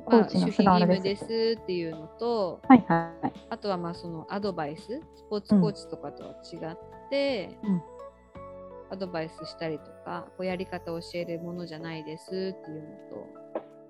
[0.10, 1.24] コまあーチの菅原義です。
[1.24, 3.34] 務ですっていうのと、はいはい。
[3.50, 4.82] あとはまあそのアドバイス、
[5.16, 7.82] スポーツコーチとかとは違って、うん
[8.92, 12.56] アドバイスしたりとか、こうやり方を教えるものじゃないですっていうの
[13.12, 13.28] と、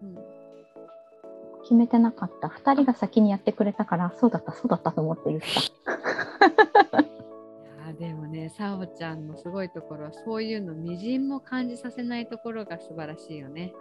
[0.04, 0.16] うん、
[1.62, 2.50] 決めてなかった。
[2.50, 7.00] 二人が先にやってくれたから、そうだった、そうだったと思って言った。
[7.00, 7.06] い
[7.88, 13.74] やーでもね、さおちゃんのすごいところは、そういうのみじんも感じさせないところが素晴らしいよね。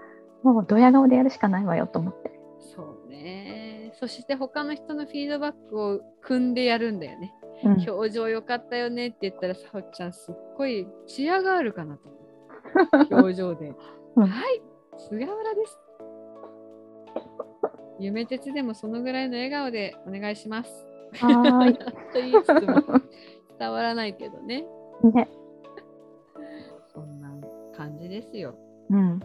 [0.43, 2.31] もうドヤ顔でやるしかないわよと思って。
[2.75, 3.93] そうね。
[3.99, 7.35] そして他の人のフィードバックを組んでやるんだよね。
[7.65, 13.21] うん、表情良かったよねって言ったら、さおちゃんすっごいチアガールかなと思う。
[13.21, 13.75] 表情で。
[14.17, 14.63] うんはい、
[14.97, 15.79] 菅原です。
[17.99, 20.87] 夢鉄でもそのぐらいの笑顔でお願いします。
[21.15, 21.79] はーい。
[21.79, 23.01] と言いつつも
[23.59, 24.65] 伝わらないけどね。
[25.03, 25.29] ね。
[26.95, 27.31] そんな
[27.77, 28.55] 感じですよ。
[28.91, 29.21] うん。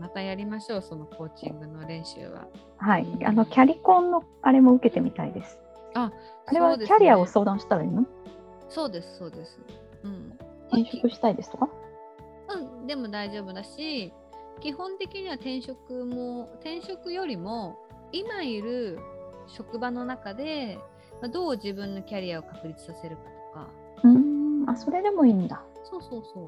[0.00, 2.46] またやりましょう、そのコーチングの練習は。
[2.78, 3.02] はい。
[3.04, 5.58] うんあの、キャリコンのあれも受けてみたいです。
[5.94, 6.12] あ、
[6.46, 8.04] あれはキャリアを相談したらいいの？
[8.68, 9.60] そうです、そうです。
[10.02, 10.38] うん。
[10.68, 11.68] 転職したいですとか？
[12.48, 14.12] うん、でも大丈夫だし、
[14.60, 17.78] 基本的には転職も、転職よりも、
[18.12, 18.98] 今いる
[19.46, 20.78] 職場の中で、
[21.20, 23.68] まあどう自分のキャリアを確立させるかとか、
[24.02, 24.70] うーん。
[24.70, 25.62] あ、それでもいいんだ。
[25.84, 26.46] そうそうそう。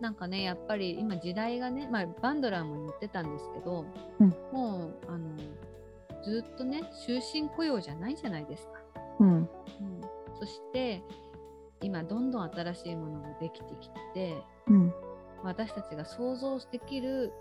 [0.00, 3.84] なんかね、やっぱり今時代がね、まあ、バンドラーも言ってたんですけど、
[4.20, 5.28] うんもうあの
[6.24, 8.72] ずっとね、終身雇用じゃないじゃないですか。
[9.20, 9.36] うん。
[9.36, 9.48] うん、
[10.38, 11.02] そして、
[11.80, 14.92] 今どんどん新しいものができてきて、うん。
[15.44, 17.32] 私たちが想像できる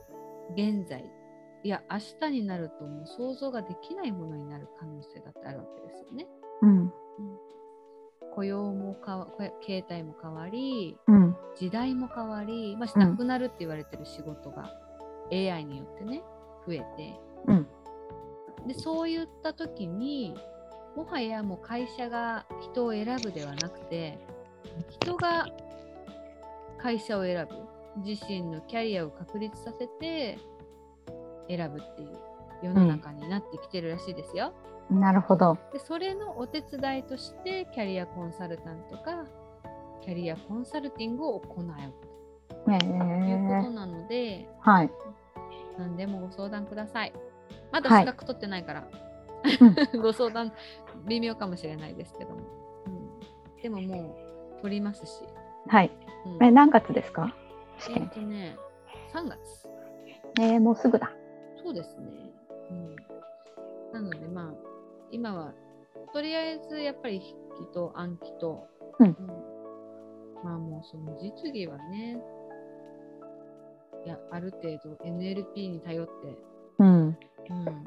[0.55, 1.11] 現在、
[1.63, 1.97] いや、明
[2.29, 6.27] 日になるともう想像ができないものになる可能性だってあるわけですよね。
[6.61, 6.93] うん。
[8.37, 9.27] 雇用もかわ、
[9.65, 11.35] 形態も変わり、うん。
[11.55, 14.71] 時代も変わり、まあ、うんなくなるって言われてる仕事が
[15.31, 16.21] AI によってね、
[16.67, 17.67] 増えて、うん。
[18.67, 20.35] でそういった時に
[20.95, 24.19] もはやもう会社が人を選ぶではなくて
[24.89, 25.47] 人が
[26.77, 30.37] 会社を選ぶ自身のキャリアを確立させて
[31.49, 32.19] 選ぶっていう
[32.61, 34.53] 世の中になってきてるらしいですよ。
[34.89, 35.57] なるほど。
[35.73, 39.25] でそれのお手伝いとしてキャリアコンサルタントが
[40.01, 41.65] キャリアコンサルティングを行う
[42.69, 42.93] えというこ
[43.65, 44.91] とー、なので、はい。
[45.77, 47.13] 何でもご相談ください。
[47.71, 48.87] まだはい資格取ってないから、
[49.93, 50.53] う ご相談
[51.05, 52.37] 微妙かもしれないですけども。
[52.85, 52.89] う
[53.59, 54.15] ん、でもも
[54.59, 55.23] う取りますし。
[55.67, 55.91] はい。
[56.25, 57.33] うんえ、何月ですか？
[57.77, 58.09] 試えっ験。
[58.09, 58.57] とね、
[59.13, 59.67] 3月。
[60.39, 61.11] えー、もうすぐだ。
[61.63, 62.07] そうですね。
[62.69, 62.95] うん、
[63.93, 64.66] なのでまあ、
[65.11, 65.53] 今は
[66.13, 67.31] とりあえずやっぱり筆
[67.67, 68.67] 記と暗記と、
[68.99, 69.15] うん
[70.43, 72.21] まあもうその実技はね、
[74.05, 76.11] いやある程度 NLP に頼って
[76.79, 77.17] うん。
[77.49, 77.83] うん、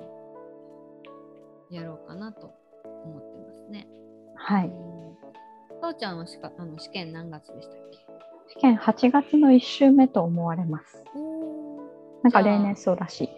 [1.70, 2.52] やろうかなと
[3.04, 3.86] 思ってますね。
[4.34, 4.66] はい。
[4.66, 5.80] うん。
[5.80, 7.98] さおちゃんはしかあの試験何月でしたっけ？
[8.48, 11.04] 試験8月の1週目と思われます。
[11.14, 11.82] お
[12.22, 13.28] なんか例年そうらしい。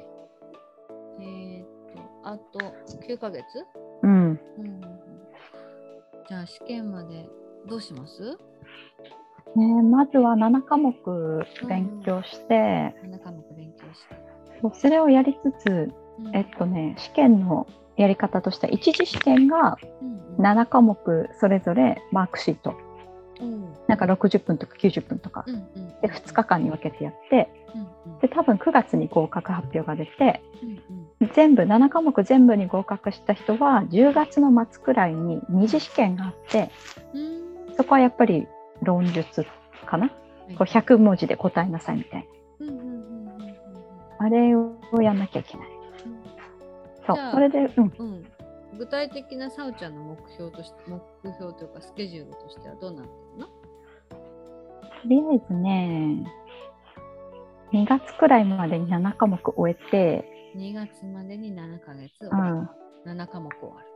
[3.13, 3.45] 9ヶ月、
[4.03, 4.11] うん。
[4.11, 4.81] うんうんうん、
[6.29, 7.29] じゃあ試験まで
[7.69, 8.39] どうします？
[9.55, 10.95] ね、まずは7科目
[11.69, 14.15] 勉強して、?7 科目勉強して。
[14.63, 16.37] そうそれをやりつつ、うん。
[16.37, 20.45] えっとね、試験のやり方としては、一次試験がうんうん。
[20.45, 22.75] 7科目それぞれマークシート、
[23.41, 23.75] うん。
[23.89, 28.19] なんか60分とか90分とか、うんうんで2日間に分けてやって、うんうん。
[28.21, 36.71] で多分9月に合格発表が出て、うん全部7科目全部に合格した人は10月の末くらいに二次試験があって
[37.15, 37.75] うん。
[37.77, 38.47] そこはやっぱり
[38.83, 39.47] 論述
[39.87, 40.15] かな、こ
[40.51, 42.29] う100文字で答えなさいみたい
[42.61, 42.67] な。
[44.19, 45.69] あれをやんなきゃいけない。
[47.07, 47.93] そうそれでうん。
[47.99, 48.25] うん。
[48.79, 51.01] 具体的なさおちゃんの目標として目
[51.35, 53.47] 標というかスケジュールとしてはどうなってるの？
[53.47, 53.53] と
[55.09, 56.25] りあえずね
[57.73, 60.25] 2月くらいまでに7科目終えて、
[60.57, 62.69] 2月までに7ヶ月う、ん。
[63.07, 63.87] 7科目終わる。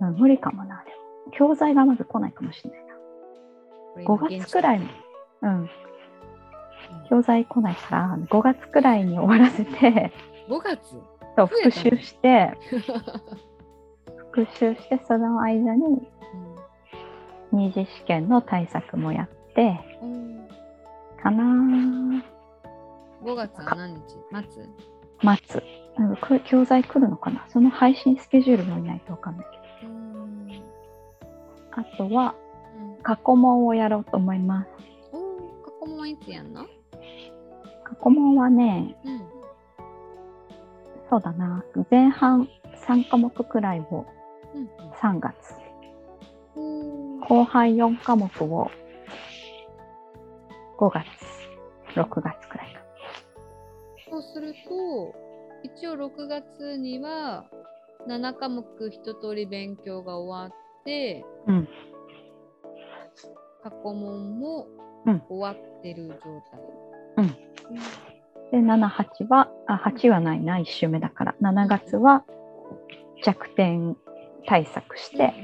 [0.00, 1.32] うん無理かもなでも。
[1.32, 2.94] 教材がまず来ないかもしれないな。
[2.94, 4.88] これ今5月くらいに。
[5.42, 5.70] うんうん。
[7.08, 10.12] 教材来ないから5月くらいに終わらせて。
[10.48, 11.00] 5月？
[11.36, 12.56] そう増えたね復習して
[14.30, 16.08] 復習してその間に
[17.50, 19.80] 二次試験の対策もやって。
[20.02, 20.48] うん。
[21.22, 21.44] かな
[23.24, 24.00] 5月は何日？
[24.30, 24.68] 待つ？
[25.22, 25.62] 待つ。
[25.96, 27.46] なんかく教材来るのかな？
[27.48, 29.46] その配信スケジュールも見ないとわかんない
[29.80, 30.48] けうん。
[30.48, 30.54] ど
[31.72, 32.34] あとは
[32.96, 33.02] うん。
[33.02, 34.68] 過去問をやろうと思います。
[35.64, 36.64] 過去問はいつやんの？
[37.84, 39.20] 過去問はねうん。
[41.10, 41.64] そうだな。
[41.90, 42.48] 前半
[42.88, 44.06] 3科目くらいを
[44.54, 44.68] うん。
[45.00, 45.34] 3月。
[46.56, 48.70] うん後半4科目を
[50.78, 51.06] 5月
[51.94, 52.80] 6月くらいか
[54.14, 55.12] そうすると
[55.64, 57.46] 一応6月には
[58.08, 61.68] 7科目一通り勉強が終わってうん。
[63.64, 64.68] 過去問も
[65.06, 65.22] うん。
[65.28, 66.60] 終わってる状態。
[67.16, 67.24] うん。
[67.24, 67.34] うん
[68.52, 72.24] で78はあ8はないな1週目だから7月は
[73.24, 73.96] 弱点
[74.46, 75.34] 対策して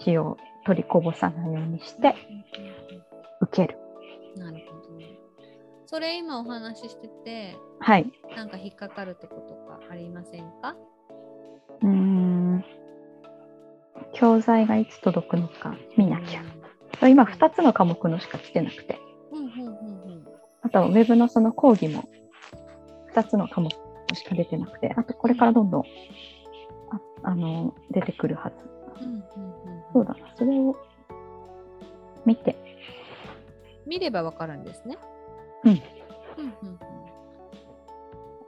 [0.00, 2.14] 一応取りこぼさないようにして
[3.42, 3.78] 受ける。
[4.36, 4.67] なる。
[5.90, 8.12] それ今お話ししてて、はい。
[8.36, 10.76] なんか引っかかるとことかありませんか？
[11.80, 12.64] うーん。
[14.12, 16.42] 教材がいつ届くのか見なきゃ。
[17.08, 19.00] 今2つの科目のしか来てなくて。
[19.32, 20.26] うんうんうんうん。
[20.60, 22.06] あとウェブのその講義も
[23.14, 23.70] 2つの科目
[24.12, 24.92] しか出てなくて。
[24.94, 25.82] あとこれからどんどん
[26.90, 28.56] ああの出てくるはず。
[29.06, 29.22] うんうんうん。
[29.94, 30.18] そうだな。
[30.36, 30.76] それを
[32.26, 32.56] 見て。
[33.86, 34.98] 見ればわかるんですね。
[35.64, 35.72] うん。
[35.72, 35.80] うん
[36.62, 36.78] うんうん。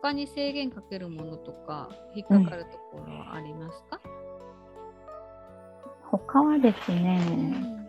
[0.02, 4.00] 他に制限かけるものとか引っかかるところはありますか、
[6.10, 7.86] 他はですうね、ん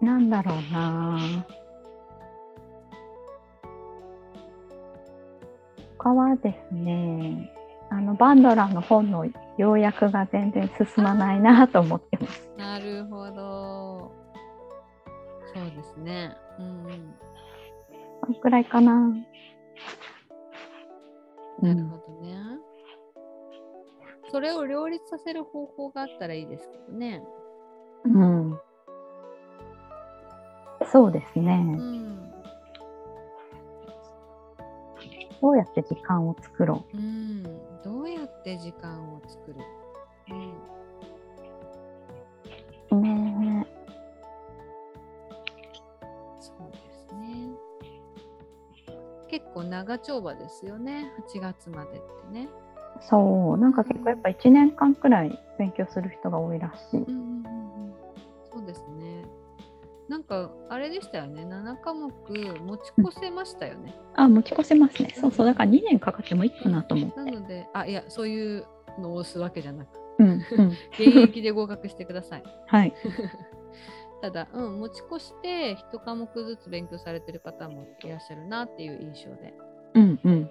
[0.00, 1.18] なんだろうな。
[5.98, 7.52] 他はですね。
[7.88, 9.26] あのバンドラーの本の
[9.58, 12.50] 要約が全然進まないなと思ってます。
[12.56, 14.15] なるほど。
[15.56, 16.36] そうですね。
[16.58, 17.14] うんうん
[18.20, 18.92] このくらいかな。
[21.62, 22.36] なるほどね。
[24.30, 27.22] それを両立させる方法があったらいいですけどね。
[28.04, 28.50] うん。
[28.50, 28.60] うん
[30.92, 31.56] そうですうね。
[31.56, 32.30] ん。
[35.40, 37.42] どうやって時間を作ろうん。
[37.82, 39.56] どうやって時間を作る、
[49.36, 51.12] 結構長丁場ですよね。
[51.36, 52.00] 8月までって
[52.32, 52.48] ね。
[53.02, 53.58] そう。
[53.58, 57.00] なんか結構やっぱ1年間くらい勉強する人が多いらしい。
[57.00, 57.94] うんうんうんうん。
[58.50, 59.26] そうですね。
[60.08, 61.44] なんかあれでしたよね。
[61.44, 63.94] 7科目持ち越せましたよね。
[64.14, 65.12] あ、持ち越せますね。
[65.14, 65.46] そうそう。
[65.46, 67.16] だから2年かかってもいいかなと思って。
[67.18, 68.66] なので、あ、いや、そういう
[68.98, 70.28] のを押すわけじゃなく、うん。
[70.28, 70.68] うん。
[70.98, 72.42] 現役で合格してください。
[72.68, 72.94] はい。
[74.26, 79.54] ただ、うん、持ち越して1科目ずつ勉強されてる方もいらっしゃるなっていう印象で。
[79.94, 80.32] うんうん。
[80.32, 80.50] うん、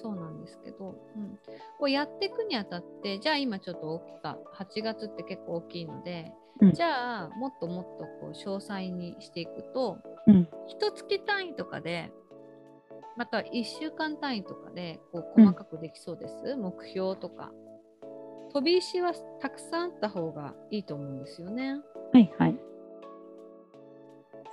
[0.00, 1.38] そうなんですけど、うん、
[1.78, 12.12] こうやっていくにあたって、じゃあ今ちょっと大きか、8月って結構大きいので、うんじゃあもっともっとこう詳細にしていくと、うん一月単位とかで、
[13.16, 17.50] または1週間単位とかでこう細かくできそうです、目標とか。
[18.52, 21.76] 飛び石はたくさんあった方がいいと思うんですよね。
[22.12, 22.56] はいはい。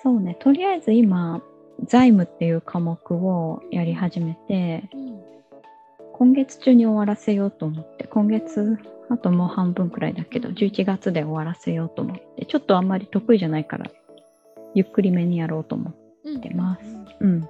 [0.04, 0.36] そうね。
[0.40, 1.42] とりあえず今、
[1.86, 5.16] 財務っていう科目をやり始めて、うん
[6.18, 8.80] 今月中に終わらせようと思って、今月、
[9.10, 13.92] あともう半分くらいだけど、11月で終わらせようと思って、ちょっとあんまり得意じゃないから、
[14.74, 15.92] ゆっくりめにやろうと思
[16.24, 17.08] うんってますうんう。
[17.20, 17.50] うん。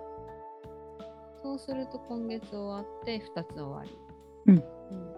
[1.43, 3.91] そうすると今月終わって2つ終わり。
[4.47, 5.14] うんうん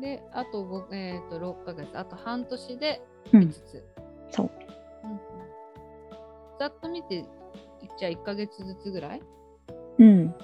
[0.00, 3.84] で、あと,、ごえー、と6ヶ月、あと半年でうん5つ。
[4.30, 4.50] そう。
[5.04, 5.20] うんうん
[6.58, 7.24] ざっと見て、
[7.98, 9.22] じゃあ1ヶ月ずつぐらい？
[9.98, 10.28] うん。
[10.28, 10.34] で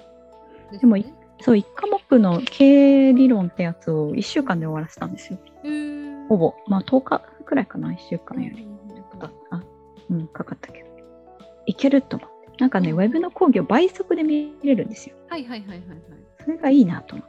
[0.69, 1.05] す、ね、でもい
[1.39, 5.39] そう、1科目の経営理論ってやつを1週間で終わらせたんですよ。
[6.27, 6.53] ほぼ。
[6.67, 8.67] まあ10日くらいかな、1週間より。
[10.09, 10.89] うんかかったけど。
[11.65, 12.49] いけると思って。
[12.59, 15.15] なんかね、うんウェブの講義を倍速で見れるんですよ。
[15.29, 15.99] はいはいはいはいはい。
[16.43, 17.27] それがいいなと思っ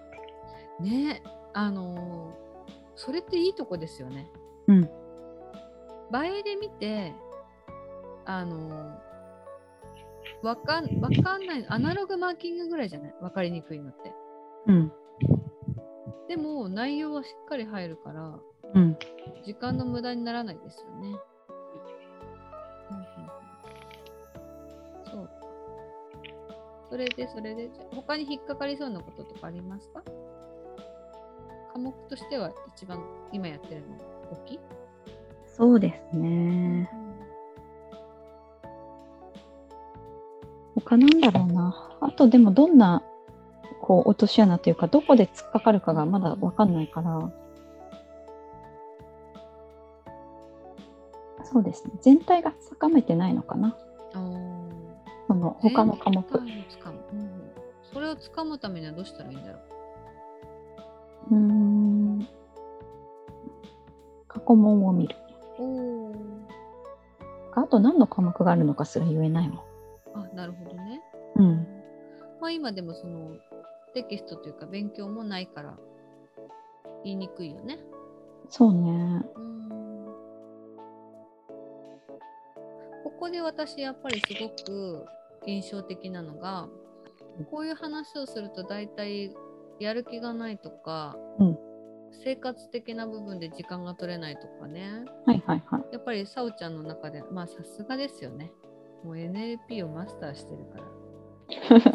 [0.81, 0.83] て。
[0.83, 1.23] ね
[1.55, 2.43] あのー
[2.95, 4.31] それっていいとこですよね。
[4.69, 4.91] うん。
[6.11, 7.15] 倍で見て、
[8.27, 9.03] あのー
[10.43, 13.15] わかんわかんない、アナログマーキングぐらいじゃない？
[13.21, 14.13] わかりにくいのって。
[14.67, 14.93] うん。
[16.29, 18.39] でも内容はしっかり入るから、
[18.75, 18.99] うん。
[19.45, 21.17] 時間の無駄にならないですよね。
[25.11, 25.33] そうか。
[26.91, 30.03] それで、それで、他に引っかかりそうなこととかありますか？
[30.03, 30.22] 科
[31.83, 33.03] 目としては一番
[33.33, 33.97] 今やってるの
[34.33, 34.61] 大きい、
[35.47, 36.91] そうですね。
[40.74, 41.99] 他なんだろうな。
[42.01, 43.03] あとでもどんな
[43.80, 47.30] こう落とし穴というかどこで突っかかるかがまだわかんないから。
[51.45, 51.93] そうですね。
[52.01, 53.76] 全体がつかめてないのかな。
[55.28, 56.24] その他の科目。
[57.93, 59.59] それをつかむためにはどうしたらいいんだろ
[61.30, 61.72] うーん。
[64.33, 65.16] 過去問を見る。
[67.55, 69.59] あと何の科目があるのかすら言えないもん。
[70.14, 71.03] あ、なるほどね。
[71.37, 71.66] うん。
[72.41, 73.37] まあ今でもその
[73.95, 75.76] テキストというか勉強もないから
[77.05, 77.78] 言いにくいよね。
[78.49, 79.22] そうね。
[79.37, 79.53] うん
[83.05, 85.07] ここで私やっぱりすごく
[85.47, 86.68] 印象的なのが
[87.53, 89.33] こういう話をすると大体
[89.78, 91.59] やる気がないとか、うん
[92.25, 95.85] 生活的な部分で時間が取れないとかねはいはいはい。
[95.93, 98.53] やっぱりさおちゃんの中でまあさすがですよね
[99.05, 101.83] もう NLP をマスターしてるから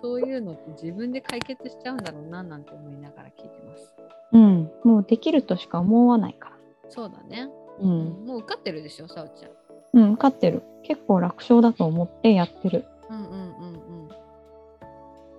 [0.00, 3.94] そういうのって自分で解決しちゃうんだろうななんて思いながら聞いてます
[4.32, 4.70] うん。
[4.84, 6.56] もうできるとしか思わないから。
[6.88, 7.48] そうだね、
[7.80, 7.86] う。
[7.86, 9.50] うんもう受かってるでしょさおちゃん
[9.92, 10.62] うん、勝ってる。
[10.84, 12.84] 結構楽勝だと思ってやってる。
[13.08, 14.08] うんうんうん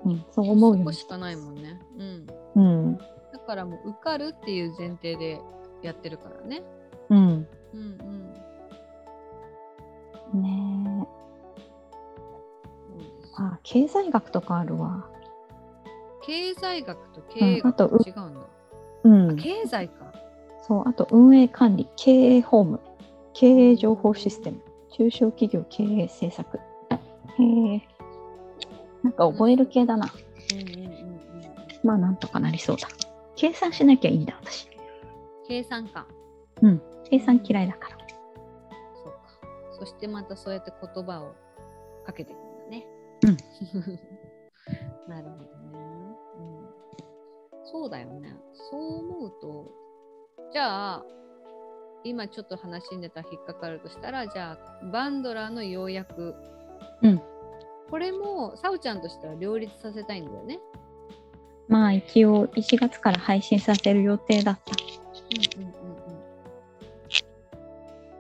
[0.04, 0.92] うんうん、そう思うよそこ。
[0.92, 1.80] しかないもんね。
[3.52, 5.41] からもう受かるっていう前提で
[5.82, 6.64] やってるからね。
[7.10, 7.20] うん。
[7.74, 7.97] うん
[10.34, 10.41] うん。
[10.41, 11.06] ね
[12.88, 15.10] そうですあ、経済学とかあるわ。
[16.24, 18.39] 経済学と経営うんあと学違うんだ。
[19.04, 19.36] うん。
[19.36, 20.14] 経済か。
[20.66, 22.80] そう、あと運営管理、経営法務、
[23.34, 24.62] 経営情報システム、
[24.93, 26.58] 中小企業経営政策。
[26.58, 26.62] へ
[27.76, 27.82] え。
[29.04, 30.10] なんか覚える系だな。
[30.54, 31.22] うんうんうんうん。
[31.84, 32.88] まあなんとかなりそうだ。
[33.42, 34.70] 計算しなきゃいいんだ、私。
[35.48, 36.06] 計算か。
[36.62, 36.82] うん。
[37.10, 37.98] 計算嫌いだから。
[38.94, 39.20] そうか。
[39.80, 41.34] そしてまたそうやって言葉を
[42.06, 42.86] かけていくんだね。
[43.24, 43.38] うん。
[45.10, 46.16] なるほどね。
[46.38, 46.70] うん。
[47.64, 48.32] そうだよね。
[48.54, 49.72] そう思うと、
[50.54, 51.06] じゃあ、
[52.04, 56.36] 今ちょっと話に出た引っかかるとしたら、じゃあ、バンドラーの要約。
[57.02, 57.20] うん。
[57.89, 60.60] これも、サウちゃんとしては両立させたいんだよね。
[61.72, 64.74] まあ一応1月から配信させる予定だった。
[65.57, 65.93] うんうんうんう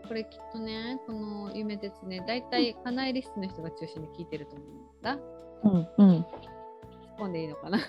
[0.05, 0.07] ん。
[0.07, 5.17] これきっとね、この夢鉄ね、大体、カナエリストの人が中心に聞いてると思うんだ。
[5.63, 6.17] うんうん。
[6.19, 6.25] 突っ
[7.19, 7.79] 込んでいいのかな？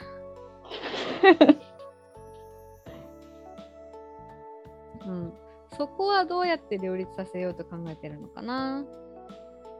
[5.06, 5.32] うん、
[5.76, 8.84] そこはどうやって両立させようと考えてるのかな？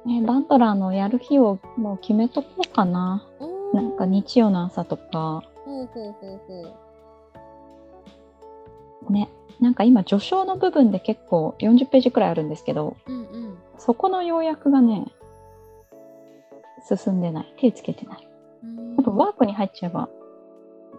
[0.04, 3.26] ね、バンドラーのやる日をもう決めとこうかな。
[3.72, 5.42] なんか日曜の朝とか。
[5.86, 6.74] ほうほうほう
[9.06, 9.28] ほね。
[9.60, 13.12] なんか今序章の部分で結構40ページくらいあるんですけど、う。
[13.12, 13.58] うんうん。
[13.78, 15.06] そこの要約がね、
[16.88, 17.54] 進んでない。
[17.58, 18.28] 手つけてない。
[18.64, 20.08] うん多分ワークに入っちゃえば、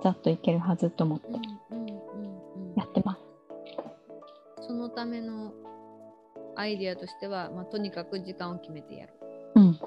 [0.02, 4.68] ざっといけるはずと思ってうんうんうんうんやってます。
[4.68, 5.54] そのための
[6.56, 9.14] アイディアとしては、まあ、とにかく時間を決めてやる。
[9.56, 9.64] うん。
[9.64, 9.78] うんうん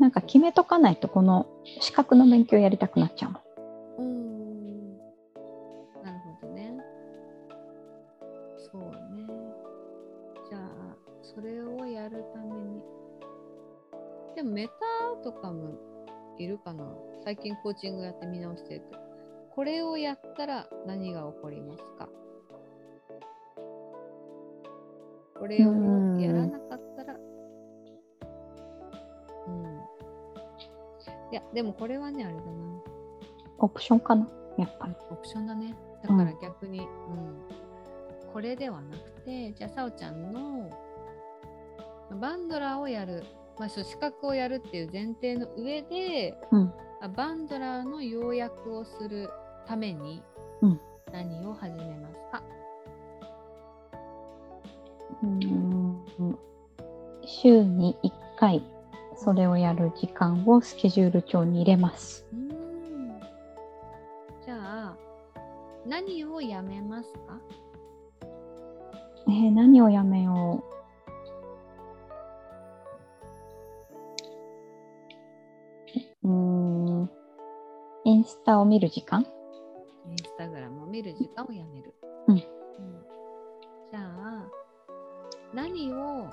[0.00, 1.46] なんか決めとかないと、この
[1.80, 4.02] 資格の勉強やりたくなっちゃう。
[4.02, 4.96] うん。
[6.02, 6.74] なるほどね。
[8.56, 8.90] そうね。
[10.48, 12.82] じゃあ、それをやるために。
[14.34, 14.72] でもメタ
[15.22, 15.74] とかも
[16.38, 16.84] いるかな
[17.22, 19.02] 最近コーチングやって見直してるけど。
[19.54, 22.08] これをやったら何が起こりますか？
[25.38, 25.72] これを
[26.18, 26.99] やらなかった
[31.30, 32.46] いや、でもこれはね、あれだな。
[33.58, 34.28] オプションかな？
[34.58, 34.94] やっぱり。
[35.10, 35.74] オプションだね。
[36.02, 36.86] だから逆に、うん、
[38.32, 40.70] これではなくて、じゃあ、さおちゃんの
[42.20, 43.24] バンドラーをやる、
[43.58, 46.72] まあ、資格をやるっていう前提の上で、うん。
[47.02, 49.30] あバンドラーの要約をする
[49.66, 50.22] ために
[50.60, 52.42] うん何を始めますか、
[55.22, 56.04] うん
[57.24, 58.62] 週に1回
[59.22, 62.26] それをやる時間をスケジュール帳に入れます。
[62.32, 63.20] うーん
[64.44, 64.96] じゃあ
[65.86, 67.38] 何をやめますか？
[69.28, 70.64] えー何をやめよ
[76.24, 76.28] う？
[76.28, 77.10] うーん。
[78.04, 79.26] インスタを見る時間？
[80.08, 81.94] インスタグラムを見る時間をやめる。
[82.28, 84.46] うんじゃあ
[85.52, 86.26] 何を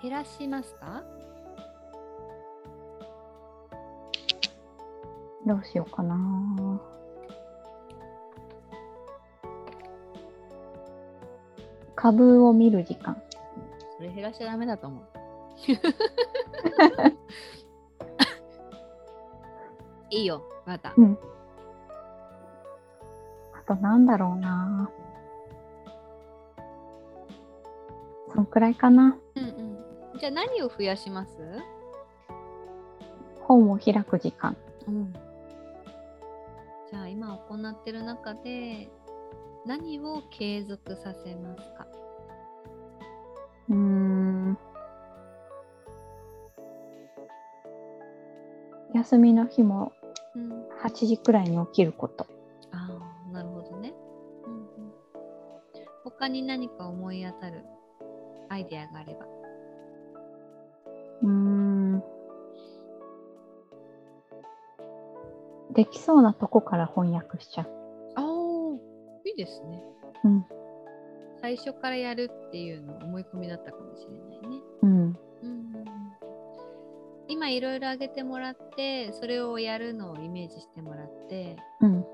[0.00, 1.02] 減らしますか？
[5.46, 6.16] どうしようかな。
[11.96, 13.20] 株を見る時間。
[13.96, 15.04] それ減らしちゃダメだと思う。
[20.10, 20.92] いいよ、また。
[20.96, 21.18] うん。
[23.54, 24.90] あとなんだろうな。
[28.34, 29.16] そんくらいかな。
[29.36, 29.46] うんう
[30.16, 30.18] ん。
[30.18, 31.36] じゃあ何を増やします？
[33.42, 34.56] 本を開く時間。
[34.88, 35.12] うん。
[36.92, 38.90] じゃあ今行ってる中で
[39.64, 41.86] 何を継続させますか？
[43.70, 44.58] うーん。
[48.94, 49.94] 休みの日も
[50.34, 50.68] うん。
[50.84, 52.26] 8時くらいに起きること。
[52.72, 52.90] あ
[53.30, 53.94] あ、なるほどね。
[54.44, 54.92] うんうん。
[56.04, 57.64] 他に何か思い当たる
[58.50, 59.24] アイデアがあれば。
[61.22, 61.51] うーん。
[65.72, 67.68] できそうなとこから翻訳しちゃう。
[68.16, 68.24] ああ、
[69.24, 69.82] いいですね。
[70.24, 70.46] うん。
[71.40, 74.62] 最初からやるっていうの思い込みだったかもしれないね。
[74.82, 74.90] うん。
[75.42, 75.72] うん
[77.28, 82.04] 今いろいろ挙げてもらってそれをやるのをイメージしてもらってうん。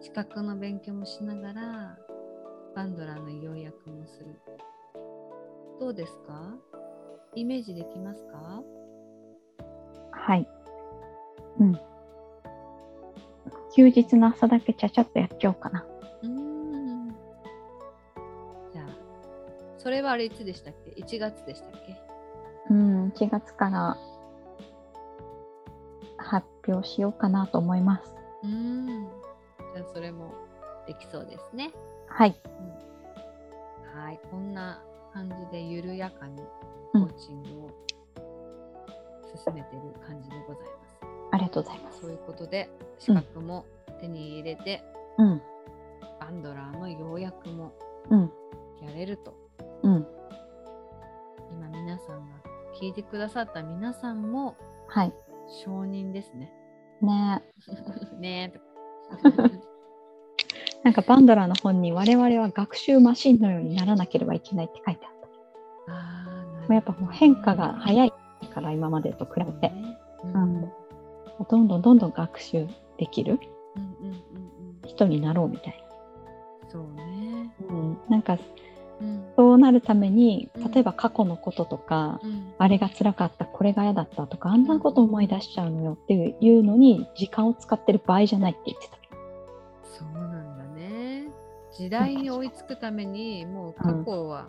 [0.00, 1.98] 資格の勉強もしながら
[2.76, 4.40] バンドラーの要約もする
[5.80, 6.54] どうですか？
[7.34, 8.62] イメージできますか？
[10.12, 10.48] はい。
[11.58, 11.80] うん。
[13.74, 15.84] 休日の朝だけちゃちゃっとやっちゃおうかな。
[16.22, 17.08] うーん
[18.72, 18.86] じゃあ
[19.78, 21.96] それはあれいつでしたっけ？1月でしたっけ？
[22.70, 23.96] うん、1月から
[26.18, 28.14] 発表しようかなと思います。
[28.42, 29.06] うーん
[29.74, 30.32] じゃあそれも
[30.86, 31.72] できそうですね
[32.08, 32.36] はい。
[33.94, 36.42] はい、こんな感じで緩やかに
[36.94, 37.70] うんコーチングを
[39.44, 40.81] 進めている感じでございます。
[41.32, 42.10] ありがとうございますそう。
[42.10, 43.64] いうことで資格も
[44.00, 44.82] 手に入れて、
[45.18, 45.42] うん。
[46.20, 47.72] バンドラーの要約も
[48.10, 48.30] うん。
[48.80, 49.34] やれると
[49.82, 50.06] うん。
[51.50, 52.36] 今皆さんが
[52.80, 54.56] 聞いてくださった皆さんも
[54.88, 55.12] はい。
[55.64, 56.52] 承認ですね。
[57.00, 57.42] ね
[58.18, 59.30] ねえと
[60.84, 65.12] なんかバンドラーの本に我々は学習マシンのようにならなければいけないって書いてあっ
[65.86, 65.92] た。
[65.92, 68.12] あやっぱもう変化が早い
[68.52, 70.72] から今までと比べて、ねううんん、
[71.48, 72.66] どんどんどんどん学習
[72.98, 73.38] できる
[73.76, 75.84] うんうんうん人になろうみたい
[76.64, 77.54] うんそうね。
[77.68, 78.38] な、うん、なんか
[79.00, 79.24] うん。
[79.36, 80.70] そうなるためにうん。
[80.70, 82.54] 例えば過去のこととか、うん。
[82.58, 88.96] あれが辛かったこれが嫌だったとかあんなこと思い出しちゃうのよっていうのに時間を使ってる場合じゃないって言ってた。
[89.84, 91.28] そうなんだね。
[91.76, 94.48] 時代に追いつくためにもう過去は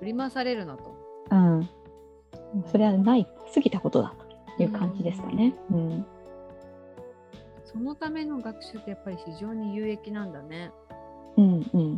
[0.00, 0.94] 振り回されるなと。
[1.30, 1.68] うん、
[2.70, 4.25] それはない過ぎたことだと
[4.62, 5.54] いう感じですかね。
[5.70, 6.06] うん
[7.64, 10.70] そのための学習ってやっぱり非常に有益なんだね。
[11.36, 11.96] うんううんん。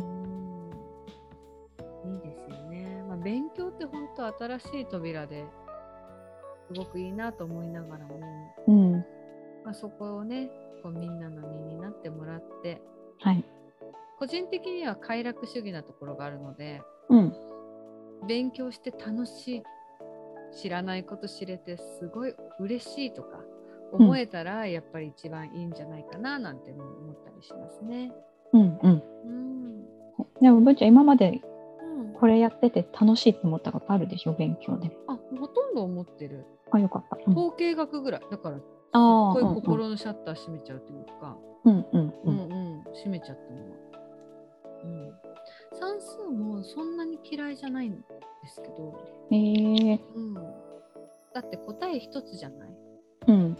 [2.13, 3.03] いいですよね。
[3.07, 5.45] まあ、勉強って本当新しい扉で
[6.67, 8.19] すごくいいなと思いながらも、
[8.67, 8.91] うん
[9.63, 10.49] まあ、そこをね
[10.83, 12.81] こうみんなの身になってもらって
[13.21, 13.43] はい
[14.19, 17.33] 個人的には快楽主義なところがあるのでうん
[18.27, 19.63] 勉強して楽しい
[20.51, 23.39] 知らないこと知れてすごい嬉しいとか
[23.91, 28.11] 思えたらやっぱり一番いいんじゃないかななんても思ったりしますね。
[28.53, 29.85] うんうんうん。
[30.41, 31.41] でもぶんちゃん今まで
[31.81, 34.33] うん、これやってて楽しいって思ったことあるでしょ？
[34.33, 34.91] 勉強で。
[35.07, 36.45] あほとんど思ってる。
[36.71, 37.17] あよかった。
[37.25, 38.57] うん、統計学ぐらいだから
[38.91, 42.45] あーこういう心のシャッター閉めちゃうというか、うんうんううんんう
[42.79, 43.77] ん、閉めちゃったのは。
[44.83, 45.13] うん。
[45.79, 47.97] 算数もそんなに嫌いじゃないんで
[48.43, 48.95] ですけど、
[49.31, 52.69] えー、うん、だって答え一つじゃない？
[53.27, 53.57] うん。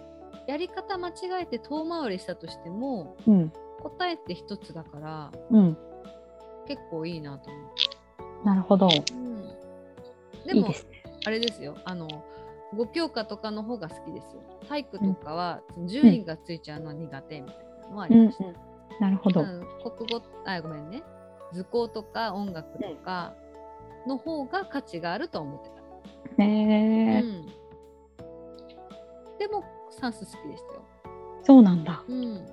[0.48, 3.52] やり方間違えて遠回りしたとしてもうん。
[3.82, 5.78] 答えって一つだからうん。
[6.68, 7.60] 結構いいなと思
[8.44, 8.46] う。
[8.46, 8.88] なるほど。
[8.88, 9.44] うん、
[10.46, 11.04] でもいいですね。
[11.26, 12.08] あれですよあの
[12.76, 14.42] 5教科とかの方が好きですよ。
[14.68, 18.69] 体育とかは順位がついちゃうのは苦手みたいなのはあうん、うんりました。。
[19.00, 19.42] なるほど。
[19.42, 19.68] うん
[19.98, 21.04] 国語あごめんね
[21.54, 23.34] 図工とか音楽とか
[24.08, 26.44] の方が価値があると思ってた。
[26.44, 27.46] えー、うん、
[29.38, 30.84] でも算数好きでしたよ。
[31.44, 32.04] そうなんだ。
[32.08, 32.46] うん。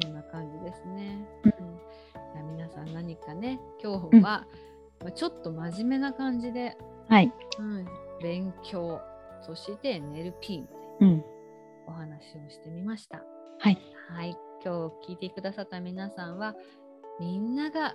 [0.00, 1.26] そんな感じですね。
[1.44, 4.46] うんう皆さん何かね今日は、
[5.00, 6.76] まあちょっと真面目な感じで、
[7.08, 7.32] はい。
[7.58, 7.86] うん、
[8.22, 9.00] 勉強
[9.42, 11.24] そして NLP みたいなうん。
[11.86, 13.22] お話をしてみました。
[13.60, 13.78] はい。
[14.14, 16.54] はい、今日聞いてくださった皆さんは
[17.18, 17.94] みんなが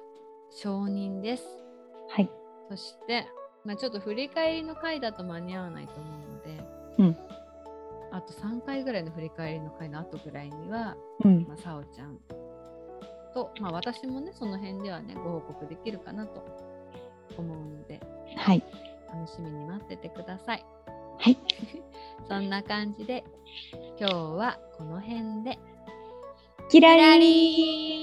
[0.51, 1.43] 承認です。
[2.09, 2.29] はい。
[2.69, 3.27] そして、
[3.63, 6.63] まあ、ちょっと振り返りの回だと間に合わないと思うので、
[6.97, 7.17] うん
[8.11, 11.45] あと3回ぐらいの振り返りの回の後ぐらいには、うん。
[11.47, 12.19] まあ、さおちゃん
[13.33, 16.45] と、まあ、私もねその辺ではねご報告できるかなと
[17.37, 18.01] 思うので
[18.35, 18.63] はい。
[19.13, 20.65] 楽しみに待っててください。
[21.23, 21.37] はい。
[22.27, 23.23] そんな感じで
[23.97, 25.57] 今日はこの辺で。
[26.69, 28.02] キラリ